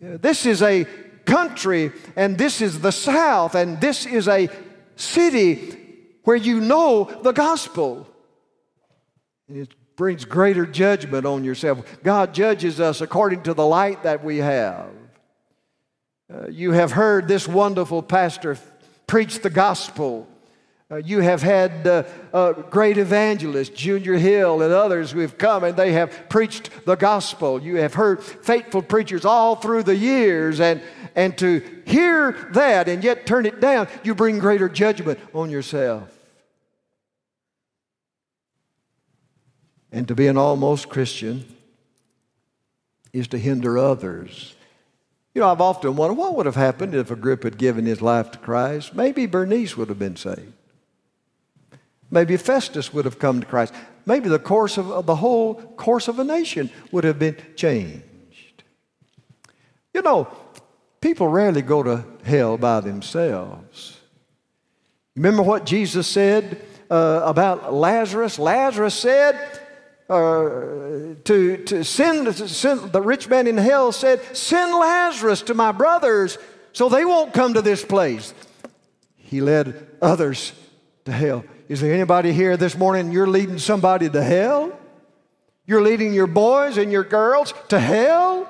This 0.00 0.46
is 0.46 0.62
a 0.62 0.86
country, 1.28 1.92
and 2.16 2.36
this 2.36 2.60
is 2.60 2.80
the 2.80 2.90
South, 2.90 3.54
and 3.54 3.80
this 3.80 4.06
is 4.06 4.26
a 4.26 4.48
city 4.96 5.76
where 6.24 6.36
you 6.36 6.60
know 6.60 7.04
the 7.22 7.32
gospel. 7.32 8.08
And 9.48 9.58
It 9.58 9.74
brings 9.96 10.24
greater 10.24 10.66
judgment 10.66 11.26
on 11.26 11.44
yourself. 11.44 11.84
God 12.02 12.34
judges 12.34 12.80
us 12.80 13.00
according 13.00 13.42
to 13.42 13.54
the 13.54 13.66
light 13.66 14.02
that 14.02 14.24
we 14.24 14.38
have. 14.38 14.90
Uh, 16.32 16.48
you 16.48 16.72
have 16.72 16.92
heard 16.92 17.26
this 17.26 17.48
wonderful 17.48 18.02
pastor 18.02 18.58
preach 19.06 19.40
the 19.40 19.50
gospel. 19.50 20.28
Uh, 20.90 20.96
you 20.96 21.20
have 21.20 21.42
had 21.42 21.86
uh, 21.86 22.02
uh, 22.32 22.52
great 22.54 22.96
evangelists, 22.96 23.68
Junior 23.68 24.14
Hill 24.14 24.62
and 24.62 24.72
others 24.72 25.10
who 25.10 25.18
have 25.18 25.36
come 25.36 25.62
and 25.62 25.76
they 25.76 25.92
have 25.92 26.30
preached 26.30 26.70
the 26.86 26.94
gospel. 26.94 27.62
You 27.62 27.76
have 27.76 27.92
heard 27.92 28.22
faithful 28.22 28.80
preachers 28.80 29.26
all 29.26 29.54
through 29.54 29.82
the 29.82 29.96
years, 29.96 30.60
and, 30.60 30.80
and 31.14 31.36
to 31.38 31.82
hear 31.84 32.32
that 32.52 32.88
and 32.88 33.04
yet 33.04 33.26
turn 33.26 33.44
it 33.44 33.60
down, 33.60 33.86
you 34.02 34.14
bring 34.14 34.38
greater 34.38 34.66
judgment 34.66 35.18
on 35.34 35.50
yourself. 35.50 36.10
And 39.92 40.08
to 40.08 40.14
be 40.14 40.26
an 40.26 40.38
almost 40.38 40.88
Christian 40.88 41.44
is 43.12 43.28
to 43.28 43.38
hinder 43.38 43.76
others. 43.76 44.54
You 45.34 45.42
know, 45.42 45.52
I've 45.52 45.60
often 45.60 45.96
wondered 45.96 46.16
what 46.16 46.34
would 46.34 46.46
have 46.46 46.56
happened 46.56 46.94
if 46.94 47.10
Agrippa 47.10 47.48
had 47.48 47.58
given 47.58 47.84
his 47.84 48.00
life 48.00 48.30
to 48.30 48.38
Christ. 48.38 48.94
Maybe 48.94 49.26
Bernice 49.26 49.76
would 49.76 49.90
have 49.90 49.98
been 49.98 50.16
saved. 50.16 50.54
Maybe 52.10 52.36
Festus 52.36 52.92
would 52.92 53.04
have 53.04 53.18
come 53.18 53.40
to 53.40 53.46
Christ. 53.46 53.74
Maybe 54.06 54.28
the 54.28 54.38
course 54.38 54.78
of, 54.78 55.06
the 55.06 55.16
whole 55.16 55.54
course 55.54 56.08
of 56.08 56.18
a 56.18 56.24
nation 56.24 56.70
would 56.90 57.04
have 57.04 57.18
been 57.18 57.36
changed. 57.56 58.62
You 59.92 60.02
know, 60.02 60.28
people 61.00 61.28
rarely 61.28 61.62
go 61.62 61.82
to 61.82 62.04
hell 62.24 62.56
by 62.56 62.80
themselves. 62.80 63.98
Remember 65.16 65.42
what 65.42 65.66
Jesus 65.66 66.06
said 66.06 66.64
uh, 66.90 67.22
about 67.24 67.74
Lazarus? 67.74 68.38
Lazarus 68.38 68.94
said, 68.94 69.34
uh, 70.08 71.16
to, 71.24 71.62
to 71.66 71.84
send, 71.84 72.34
send, 72.34 72.92
the 72.92 73.02
rich 73.02 73.28
man 73.28 73.46
in 73.46 73.58
hell 73.58 73.92
said, 73.92 74.22
Send 74.34 74.72
Lazarus 74.72 75.42
to 75.42 75.54
my 75.54 75.72
brothers 75.72 76.38
so 76.72 76.88
they 76.88 77.04
won't 77.04 77.34
come 77.34 77.54
to 77.54 77.62
this 77.62 77.84
place. 77.84 78.32
He 79.16 79.42
led 79.42 79.86
others 80.00 80.52
to 81.04 81.12
hell. 81.12 81.44
Is 81.68 81.82
there 81.82 81.92
anybody 81.92 82.32
here 82.32 82.56
this 82.56 82.78
morning 82.78 83.12
you're 83.12 83.26
leading 83.26 83.58
somebody 83.58 84.08
to 84.08 84.22
hell? 84.22 84.72
You're 85.66 85.82
leading 85.82 86.14
your 86.14 86.26
boys 86.26 86.78
and 86.78 86.90
your 86.90 87.04
girls 87.04 87.52
to 87.68 87.78
hell? 87.78 88.48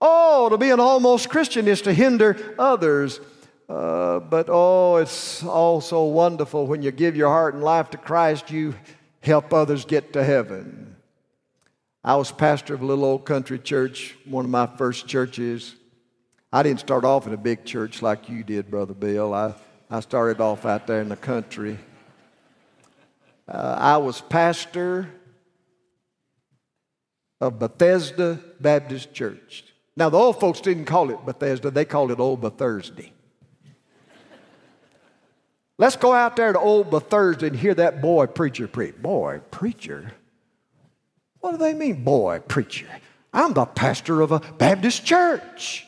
Oh, 0.00 0.48
to 0.48 0.56
be 0.56 0.70
an 0.70 0.80
almost 0.80 1.28
Christian 1.28 1.68
is 1.68 1.82
to 1.82 1.92
hinder 1.92 2.54
others. 2.58 3.20
Uh, 3.68 4.20
but 4.20 4.46
oh, 4.48 4.96
it's 4.96 5.44
also 5.44 6.04
wonderful 6.04 6.66
when 6.66 6.80
you 6.80 6.90
give 6.90 7.16
your 7.16 7.28
heart 7.28 7.52
and 7.52 7.62
life 7.62 7.90
to 7.90 7.98
Christ, 7.98 8.50
you 8.50 8.74
help 9.20 9.52
others 9.52 9.84
get 9.84 10.14
to 10.14 10.24
heaven. 10.24 10.96
I 12.02 12.16
was 12.16 12.32
pastor 12.32 12.72
of 12.72 12.80
a 12.80 12.86
little 12.86 13.04
old 13.04 13.26
country 13.26 13.58
church, 13.58 14.16
one 14.24 14.46
of 14.46 14.50
my 14.50 14.66
first 14.78 15.06
churches. 15.06 15.74
I 16.50 16.62
didn't 16.62 16.80
start 16.80 17.04
off 17.04 17.26
in 17.26 17.34
a 17.34 17.38
big 17.38 17.66
church 17.66 18.00
like 18.00 18.30
you 18.30 18.42
did, 18.42 18.70
Brother 18.70 18.94
Bill. 18.94 19.34
I, 19.34 19.52
I 19.90 20.00
started 20.00 20.40
off 20.40 20.64
out 20.64 20.86
there 20.86 21.02
in 21.02 21.10
the 21.10 21.16
country. 21.16 21.78
Uh, 23.48 23.76
I 23.78 23.96
was 23.98 24.20
pastor 24.20 25.08
of 27.40 27.58
Bethesda 27.58 28.40
Baptist 28.60 29.12
Church. 29.12 29.64
Now, 29.96 30.10
the 30.10 30.18
old 30.18 30.40
folks 30.40 30.60
didn't 30.60 30.86
call 30.86 31.10
it 31.10 31.24
Bethesda, 31.24 31.70
they 31.70 31.84
called 31.84 32.10
it 32.10 32.20
Old 32.20 32.40
Bethesda. 32.40 33.04
Let's 35.78 35.96
go 35.96 36.12
out 36.12 36.36
there 36.36 36.52
to 36.52 36.58
Old 36.58 36.90
Bethesda 36.90 37.46
and 37.46 37.56
hear 37.56 37.74
that 37.74 38.00
boy 38.00 38.26
preacher 38.26 38.66
preach. 38.66 39.00
Boy 39.00 39.40
preacher? 39.50 40.12
What 41.40 41.52
do 41.52 41.58
they 41.58 41.74
mean, 41.74 42.02
boy 42.02 42.40
preacher? 42.40 42.86
I'm 43.32 43.52
the 43.52 43.66
pastor 43.66 44.22
of 44.22 44.32
a 44.32 44.40
Baptist 44.40 45.04
church. 45.04 45.86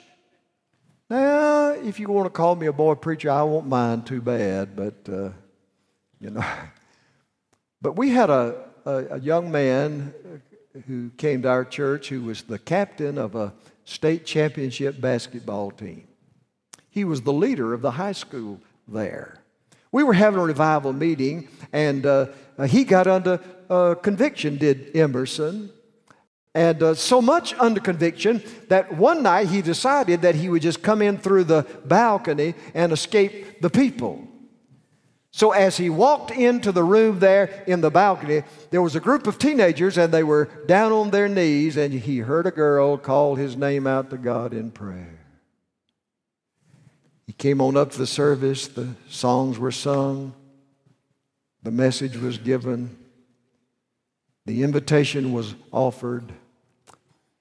Now, 1.08 1.70
if 1.70 1.98
you 1.98 2.08
want 2.08 2.26
to 2.26 2.30
call 2.30 2.54
me 2.54 2.66
a 2.66 2.72
boy 2.72 2.94
preacher, 2.94 3.30
I 3.30 3.42
won't 3.42 3.66
mind 3.66 4.06
too 4.06 4.20
bad, 4.20 4.76
but, 4.76 4.94
uh, 5.10 5.30
you 6.20 6.30
know. 6.30 6.44
But 7.80 7.96
we 7.96 8.10
had 8.10 8.30
a, 8.30 8.64
a, 8.84 8.92
a 9.10 9.20
young 9.20 9.50
man 9.50 10.12
who 10.86 11.10
came 11.16 11.42
to 11.42 11.48
our 11.48 11.64
church 11.64 12.08
who 12.08 12.22
was 12.22 12.42
the 12.42 12.58
captain 12.58 13.18
of 13.18 13.34
a 13.34 13.52
state 13.84 14.26
championship 14.26 15.00
basketball 15.00 15.70
team. 15.70 16.06
He 16.90 17.04
was 17.04 17.22
the 17.22 17.32
leader 17.32 17.72
of 17.72 17.80
the 17.80 17.92
high 17.92 18.12
school 18.12 18.60
there. 18.86 19.42
We 19.90 20.04
were 20.04 20.12
having 20.12 20.38
a 20.38 20.44
revival 20.44 20.92
meeting, 20.92 21.48
and 21.72 22.04
uh, 22.04 22.26
he 22.66 22.84
got 22.84 23.06
under 23.06 23.40
uh, 23.70 23.94
conviction, 23.94 24.58
did 24.58 24.94
Emerson. 24.94 25.70
And 26.54 26.82
uh, 26.82 26.94
so 26.94 27.22
much 27.22 27.54
under 27.54 27.80
conviction 27.80 28.42
that 28.68 28.92
one 28.94 29.22
night 29.22 29.48
he 29.48 29.62
decided 29.62 30.22
that 30.22 30.34
he 30.34 30.48
would 30.48 30.62
just 30.62 30.82
come 30.82 31.00
in 31.00 31.16
through 31.16 31.44
the 31.44 31.64
balcony 31.84 32.54
and 32.74 32.92
escape 32.92 33.60
the 33.62 33.70
people. 33.70 34.27
So, 35.30 35.52
as 35.52 35.76
he 35.76 35.90
walked 35.90 36.30
into 36.30 36.72
the 36.72 36.82
room 36.82 37.18
there 37.18 37.62
in 37.66 37.80
the 37.80 37.90
balcony, 37.90 38.42
there 38.70 38.82
was 38.82 38.96
a 38.96 39.00
group 39.00 39.26
of 39.26 39.38
teenagers 39.38 39.98
and 39.98 40.12
they 40.12 40.22
were 40.22 40.46
down 40.66 40.90
on 40.90 41.10
their 41.10 41.28
knees, 41.28 41.76
and 41.76 41.92
he 41.92 42.18
heard 42.18 42.46
a 42.46 42.50
girl 42.50 42.96
call 42.96 43.34
his 43.34 43.56
name 43.56 43.86
out 43.86 44.10
to 44.10 44.16
God 44.16 44.54
in 44.54 44.70
prayer. 44.70 45.18
He 47.26 47.34
came 47.34 47.60
on 47.60 47.76
up 47.76 47.90
to 47.92 47.98
the 47.98 48.06
service, 48.06 48.68
the 48.68 48.94
songs 49.08 49.58
were 49.58 49.70
sung, 49.70 50.32
the 51.62 51.70
message 51.70 52.16
was 52.16 52.38
given, 52.38 52.96
the 54.46 54.62
invitation 54.62 55.32
was 55.32 55.54
offered, 55.70 56.32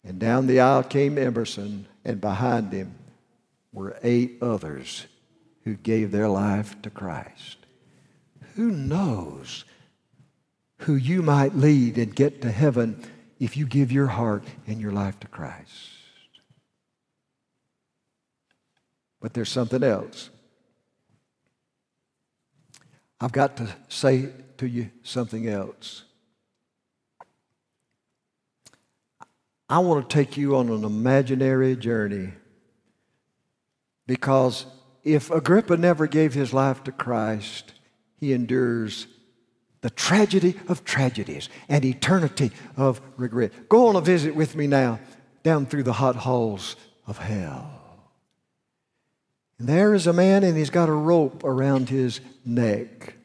and 0.04 0.20
down 0.20 0.48
the 0.48 0.60
aisle 0.60 0.84
came 0.84 1.18
Emerson, 1.18 1.88
and 2.04 2.20
behind 2.20 2.74
him 2.74 2.96
were 3.72 3.98
eight 4.04 4.38
others 4.42 5.08
who 5.64 5.76
gave 5.76 6.12
their 6.12 6.28
life 6.28 6.82
to 6.82 6.90
Christ 6.90 7.67
who 8.58 8.72
knows 8.72 9.66
who 10.80 10.96
you 10.96 11.22
might 11.22 11.56
lead 11.56 12.00
and 12.00 12.16
get 12.16 12.42
to 12.42 12.52
heaven 12.52 13.00
if 13.40 13.56
you 13.56 13.68
give 13.68 13.92
your 13.92 14.08
heart 14.08 14.44
and 14.66 14.82
your 14.82 14.92
life 14.92 15.20
to 15.20 15.28
Christ. 15.28 15.92
But 19.22 19.36
there's 19.36 19.50
something 19.50 19.84
else. 19.84 20.32
I've 23.22 23.32
got 23.32 23.58
to 23.58 23.70
say 23.90 24.30
to 24.58 24.68
you 24.68 24.90
something 25.04 25.48
else. 25.48 26.04
I 29.70 29.80
want 29.80 30.10
to 30.10 30.16
take 30.16 30.36
you 30.36 30.56
on 30.56 30.70
an 30.70 30.84
imaginary 30.84 31.76
journey 31.76 32.32
because 34.08 34.66
if 35.04 35.30
Agrippa 35.30 35.78
never 35.78 36.08
gave 36.08 36.34
his 36.34 36.54
life 36.54 36.84
to 36.86 36.92
Christ, 36.92 37.74
he 38.20 38.34
endures 38.34 39.08
the 39.82 39.90
tragedy 39.90 40.56
of 40.68 40.84
tragedies 40.84 41.50
and 41.70 41.86
eternity 41.86 42.52
of 42.76 43.00
regret. 43.16 43.70
Go 43.70 43.88
on 43.88 43.96
a 43.96 44.02
visit 44.02 44.36
with 44.36 44.56
me 44.56 44.68
now 44.68 45.00
down 45.44 45.66
through 45.66 45.84
the 45.84 45.94
hot 45.94 46.16
halls 46.16 46.76
of 47.06 47.18
hell. 47.18 47.72
And 49.60 49.68
there 49.68 49.94
is 49.94 50.06
a 50.08 50.14
man, 50.14 50.44
and 50.44 50.58
he's 50.58 50.70
got 50.70 50.90
a 50.90 50.94
rope 50.94 51.44
around 51.44 51.90
his 51.90 52.20
neck. 52.46 53.16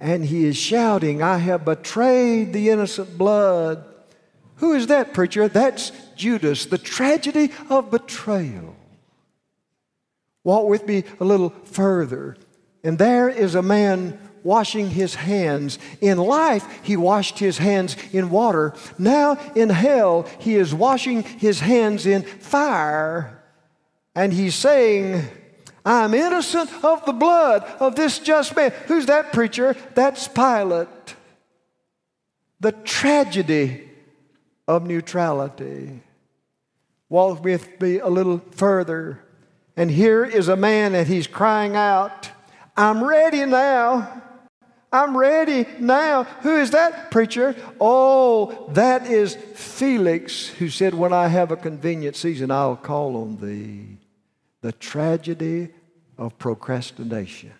And 0.00 0.24
he 0.24 0.46
is 0.46 0.56
shouting, 0.56 1.22
I 1.22 1.38
have 1.38 1.64
betrayed 1.64 2.52
the 2.52 2.70
innocent 2.70 3.18
blood. 3.18 3.84
Who 4.56 4.74
is 4.74 4.86
that, 4.86 5.12
preacher? 5.12 5.48
That's 5.48 5.92
Judas, 6.16 6.66
the 6.66 6.78
tragedy 6.78 7.52
of 7.68 7.90
betrayal. 7.90 8.76
Walk 10.44 10.68
with 10.68 10.86
me 10.86 11.04
a 11.20 11.24
little 11.24 11.50
further. 11.64 12.36
And 12.84 12.98
there 12.98 13.28
is 13.28 13.54
a 13.54 13.62
man 13.62 14.18
washing 14.42 14.90
his 14.90 15.14
hands. 15.14 15.78
In 16.00 16.18
life, 16.18 16.66
he 16.82 16.96
washed 16.96 17.38
his 17.38 17.58
hands 17.58 17.96
in 18.12 18.30
water. 18.30 18.74
Now, 18.98 19.38
in 19.54 19.70
hell, 19.70 20.28
he 20.38 20.56
is 20.56 20.74
washing 20.74 21.22
his 21.22 21.60
hands 21.60 22.06
in 22.06 22.22
fire. 22.22 23.42
And 24.14 24.32
he's 24.32 24.54
saying, 24.54 25.24
I'm 25.84 26.14
innocent 26.14 26.70
of 26.84 27.04
the 27.06 27.12
blood 27.12 27.64
of 27.80 27.94
this 27.94 28.18
just 28.18 28.54
man. 28.54 28.72
Who's 28.86 29.06
that 29.06 29.32
preacher? 29.32 29.76
That's 29.94 30.28
Pilate. 30.28 30.88
The 32.60 32.72
tragedy 32.72 33.88
of 34.68 34.86
neutrality. 34.86 36.00
Walk 37.08 37.44
with 37.44 37.80
me 37.80 37.98
a 37.98 38.08
little 38.08 38.40
further. 38.52 39.20
And 39.76 39.90
here 39.90 40.24
is 40.24 40.48
a 40.48 40.56
man, 40.56 40.94
and 40.94 41.06
he's 41.06 41.26
crying 41.26 41.74
out, 41.74 42.30
I'm 42.76 43.02
ready 43.02 43.44
now. 43.44 44.22
I'm 44.92 45.16
ready 45.16 45.66
now. 45.78 46.24
Who 46.24 46.56
is 46.56 46.70
that 46.72 47.10
preacher? 47.10 47.56
Oh, 47.80 48.68
that 48.72 49.06
is 49.06 49.34
Felix, 49.54 50.48
who 50.48 50.68
said, 50.68 50.92
When 50.92 51.12
I 51.12 51.28
have 51.28 51.50
a 51.50 51.56
convenient 51.56 52.14
season, 52.14 52.50
I'll 52.50 52.76
call 52.76 53.16
on 53.16 53.36
thee. 53.36 53.98
The 54.60 54.72
tragedy 54.72 55.70
of 56.18 56.38
procrastination. 56.38 57.52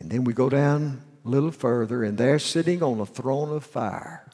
And 0.00 0.10
then 0.10 0.24
we 0.24 0.32
go 0.32 0.48
down 0.48 1.02
a 1.24 1.28
little 1.28 1.50
further, 1.50 2.04
and 2.04 2.16
there 2.16 2.38
sitting 2.38 2.82
on 2.82 3.00
a 3.00 3.06
throne 3.06 3.50
of 3.50 3.64
fire 3.64 4.30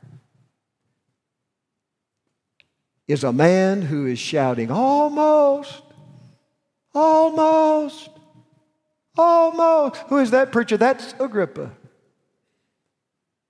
is 3.08 3.24
a 3.24 3.32
man 3.32 3.82
who 3.82 4.06
is 4.06 4.18
shouting, 4.18 4.70
Almost, 4.70 5.82
almost, 6.94 8.10
almost. 9.16 9.96
Who 10.08 10.18
is 10.18 10.30
that 10.30 10.52
preacher? 10.52 10.76
That's 10.76 11.14
Agrippa. 11.18 11.72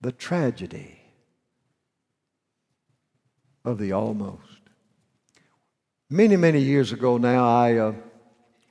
The 0.00 0.12
tragedy 0.12 0.98
of 3.64 3.78
the 3.78 3.92
almost. 3.92 4.40
Many, 6.10 6.36
many 6.36 6.60
years 6.60 6.92
ago 6.92 7.16
now, 7.16 7.48
I 7.48 7.76
uh, 7.76 7.94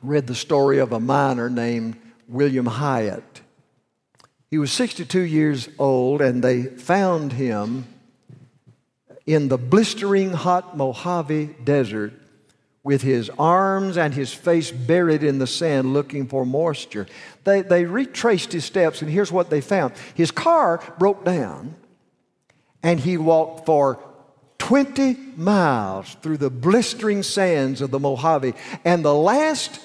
read 0.03 0.27
the 0.27 0.35
story 0.35 0.79
of 0.79 0.91
a 0.91 0.99
miner 0.99 1.49
named 1.49 1.97
William 2.27 2.65
Hyatt. 2.65 3.41
He 4.49 4.57
was 4.57 4.71
62 4.71 5.21
years 5.21 5.69
old, 5.79 6.21
and 6.21 6.43
they 6.43 6.63
found 6.63 7.33
him 7.33 7.87
in 9.25 9.47
the 9.47 9.57
blistering 9.57 10.33
hot 10.33 10.75
Mojave 10.75 11.55
Desert 11.63 12.13
with 12.83 13.03
his 13.03 13.29
arms 13.37 13.97
and 13.97 14.13
his 14.13 14.33
face 14.33 14.71
buried 14.71 15.23
in 15.23 15.37
the 15.37 15.47
sand 15.47 15.93
looking 15.93 16.27
for 16.27 16.45
moisture. 16.45 17.05
They, 17.43 17.61
they 17.61 17.85
retraced 17.85 18.51
his 18.51 18.65
steps, 18.65 19.01
and 19.01 19.11
here's 19.11 19.31
what 19.31 19.49
they 19.49 19.61
found 19.61 19.93
his 20.15 20.31
car 20.31 20.81
broke 20.97 21.23
down, 21.23 21.75
and 22.81 22.99
he 22.99 23.17
walked 23.17 23.65
for 23.65 23.99
20 24.57 25.13
miles 25.37 26.15
through 26.21 26.37
the 26.37 26.49
blistering 26.49 27.21
sands 27.21 27.81
of 27.81 27.91
the 27.91 27.99
Mojave. 27.99 28.53
And 28.83 29.05
the 29.05 29.13
last 29.13 29.79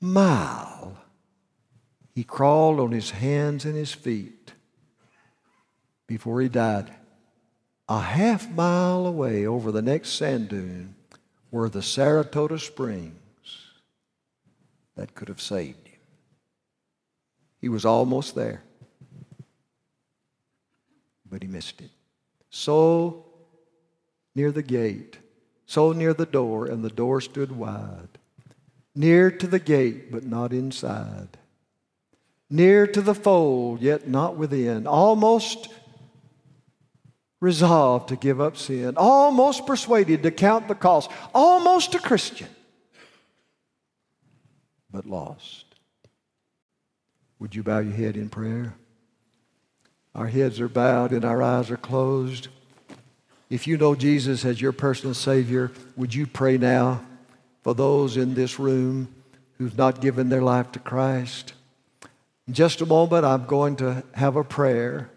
mile, 0.00 0.96
he 2.14 2.24
crawled 2.24 2.80
on 2.80 2.92
his 2.92 3.10
hands 3.10 3.64
and 3.64 3.76
his 3.76 3.92
feet 3.92 4.52
before 6.06 6.40
he 6.40 6.48
died. 6.48 6.90
A 7.88 8.00
half 8.00 8.50
mile 8.50 9.06
away 9.06 9.46
over 9.46 9.70
the 9.70 9.82
next 9.82 10.10
sand 10.10 10.48
dune 10.48 10.95
were 11.50 11.68
the 11.68 11.82
Saratoga 11.82 12.58
Springs 12.58 13.12
that 14.96 15.14
could 15.14 15.28
have 15.28 15.40
saved 15.40 15.86
him. 15.86 15.98
He 17.60 17.68
was 17.68 17.84
almost 17.84 18.34
there, 18.34 18.62
but 21.28 21.42
he 21.42 21.48
missed 21.48 21.80
it. 21.80 21.90
So 22.50 23.24
near 24.34 24.52
the 24.52 24.62
gate, 24.62 25.18
so 25.66 25.92
near 25.92 26.14
the 26.14 26.26
door, 26.26 26.66
and 26.66 26.84
the 26.84 26.90
door 26.90 27.20
stood 27.20 27.52
wide. 27.52 28.18
Near 28.94 29.30
to 29.30 29.46
the 29.46 29.58
gate, 29.58 30.10
but 30.10 30.24
not 30.24 30.52
inside. 30.52 31.36
Near 32.48 32.86
to 32.86 33.02
the 33.02 33.14
fold, 33.14 33.82
yet 33.82 34.08
not 34.08 34.36
within. 34.36 34.86
Almost 34.86 35.68
resolved 37.40 38.08
to 38.08 38.16
give 38.16 38.40
up 38.40 38.56
sin, 38.56 38.94
almost 38.96 39.66
persuaded 39.66 40.22
to 40.22 40.30
count 40.30 40.68
the 40.68 40.74
cost, 40.74 41.10
almost 41.34 41.94
a 41.94 41.98
Christian, 41.98 42.48
but 44.90 45.06
lost. 45.06 45.66
Would 47.38 47.54
you 47.54 47.62
bow 47.62 47.80
your 47.80 47.92
head 47.92 48.16
in 48.16 48.30
prayer? 48.30 48.74
Our 50.14 50.28
heads 50.28 50.60
are 50.60 50.68
bowed 50.68 51.12
and 51.12 51.24
our 51.24 51.42
eyes 51.42 51.70
are 51.70 51.76
closed. 51.76 52.48
If 53.50 53.66
you 53.66 53.76
know 53.76 53.94
Jesus 53.94 54.44
as 54.44 54.60
your 54.60 54.72
personal 54.72 55.14
Savior, 55.14 55.70
would 55.94 56.14
you 56.14 56.26
pray 56.26 56.56
now 56.56 57.04
for 57.62 57.74
those 57.74 58.16
in 58.16 58.34
this 58.34 58.58
room 58.58 59.14
who've 59.58 59.76
not 59.76 60.00
given 60.00 60.30
their 60.30 60.42
life 60.42 60.72
to 60.72 60.78
Christ? 60.78 61.52
In 62.48 62.54
just 62.54 62.80
a 62.80 62.86
moment, 62.86 63.26
I'm 63.26 63.44
going 63.44 63.76
to 63.76 64.02
have 64.14 64.36
a 64.36 64.44
prayer. 64.44 65.10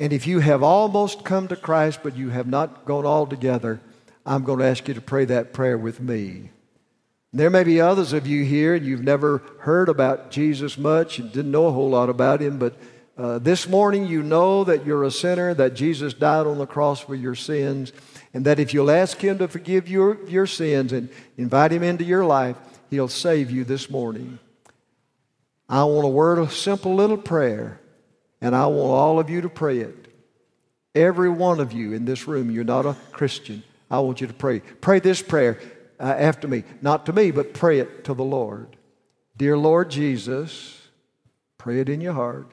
And 0.00 0.12
if 0.12 0.26
you 0.26 0.38
have 0.40 0.62
almost 0.62 1.24
come 1.24 1.48
to 1.48 1.56
Christ, 1.56 2.00
but 2.02 2.16
you 2.16 2.30
have 2.30 2.46
not 2.46 2.84
gone 2.84 3.04
all 3.04 3.26
together, 3.26 3.80
I'm 4.24 4.44
going 4.44 4.60
to 4.60 4.66
ask 4.66 4.86
you 4.86 4.94
to 4.94 5.00
pray 5.00 5.24
that 5.24 5.52
prayer 5.52 5.76
with 5.76 6.00
me. 6.00 6.50
There 7.32 7.50
may 7.50 7.64
be 7.64 7.80
others 7.80 8.12
of 8.12 8.26
you 8.26 8.44
here, 8.44 8.74
and 8.74 8.86
you've 8.86 9.02
never 9.02 9.42
heard 9.60 9.88
about 9.88 10.30
Jesus 10.30 10.78
much 10.78 11.18
and 11.18 11.32
didn't 11.32 11.50
know 11.50 11.66
a 11.66 11.72
whole 11.72 11.90
lot 11.90 12.08
about 12.08 12.40
him, 12.40 12.58
but 12.58 12.74
uh, 13.18 13.38
this 13.38 13.68
morning 13.68 14.06
you 14.06 14.22
know 14.22 14.62
that 14.64 14.86
you're 14.86 15.02
a 15.02 15.10
sinner, 15.10 15.52
that 15.54 15.74
Jesus 15.74 16.14
died 16.14 16.46
on 16.46 16.58
the 16.58 16.66
cross 16.66 17.00
for 17.00 17.16
your 17.16 17.34
sins, 17.34 17.92
and 18.32 18.44
that 18.46 18.60
if 18.60 18.72
you'll 18.72 18.90
ask 18.90 19.18
him 19.18 19.38
to 19.38 19.48
forgive 19.48 19.88
your, 19.88 20.24
your 20.28 20.46
sins 20.46 20.92
and 20.92 21.08
invite 21.36 21.72
him 21.72 21.82
into 21.82 22.04
your 22.04 22.24
life, 22.24 22.56
he'll 22.90 23.08
save 23.08 23.50
you 23.50 23.64
this 23.64 23.90
morning. 23.90 24.38
I 25.68 25.82
want 25.84 26.04
to 26.04 26.08
word 26.08 26.38
a 26.38 26.48
simple 26.48 26.94
little 26.94 27.18
prayer 27.18 27.80
and 28.40 28.54
I 28.54 28.66
want 28.66 28.90
all 28.90 29.20
of 29.20 29.30
you 29.30 29.40
to 29.42 29.48
pray 29.48 29.78
it. 29.78 30.06
Every 30.94 31.28
one 31.28 31.60
of 31.60 31.72
you 31.72 31.92
in 31.92 32.04
this 32.04 32.26
room, 32.26 32.50
you're 32.50 32.64
not 32.64 32.86
a 32.86 32.96
Christian. 33.12 33.62
I 33.90 34.00
want 34.00 34.20
you 34.20 34.26
to 34.26 34.34
pray. 34.34 34.60
Pray 34.60 35.00
this 35.00 35.22
prayer 35.22 35.60
uh, 36.00 36.04
after 36.04 36.48
me. 36.48 36.64
Not 36.82 37.06
to 37.06 37.12
me, 37.12 37.30
but 37.30 37.54
pray 37.54 37.80
it 37.80 38.04
to 38.04 38.14
the 38.14 38.24
Lord. 38.24 38.76
Dear 39.36 39.56
Lord 39.56 39.90
Jesus, 39.90 40.80
pray 41.56 41.80
it 41.80 41.88
in 41.88 42.00
your 42.00 42.14
heart. 42.14 42.50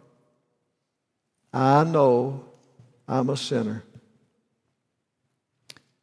I 1.54 1.84
know 1.84 2.46
I'm 3.08 3.30
a 3.30 3.38
sinner. 3.38 3.84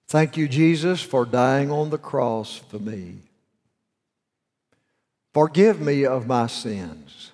Thank 0.09 0.37
you, 0.37 0.49
Jesus, 0.49 1.01
for 1.01 1.25
dying 1.25 1.71
on 1.71 1.91
the 1.91 1.99
cross 1.99 2.57
for 2.57 2.79
me. 2.79 3.19
Forgive 5.33 5.81
me 5.81 6.05
of 6.05 6.27
my 6.27 6.47
sins. 6.47 7.32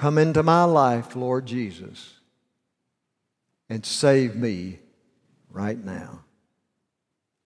Come 0.00 0.16
into 0.16 0.42
my 0.42 0.64
life, 0.64 1.14
Lord 1.14 1.44
Jesus, 1.44 2.20
and 3.68 3.84
save 3.84 4.34
me 4.34 4.78
right 5.50 5.76
now. 5.76 6.20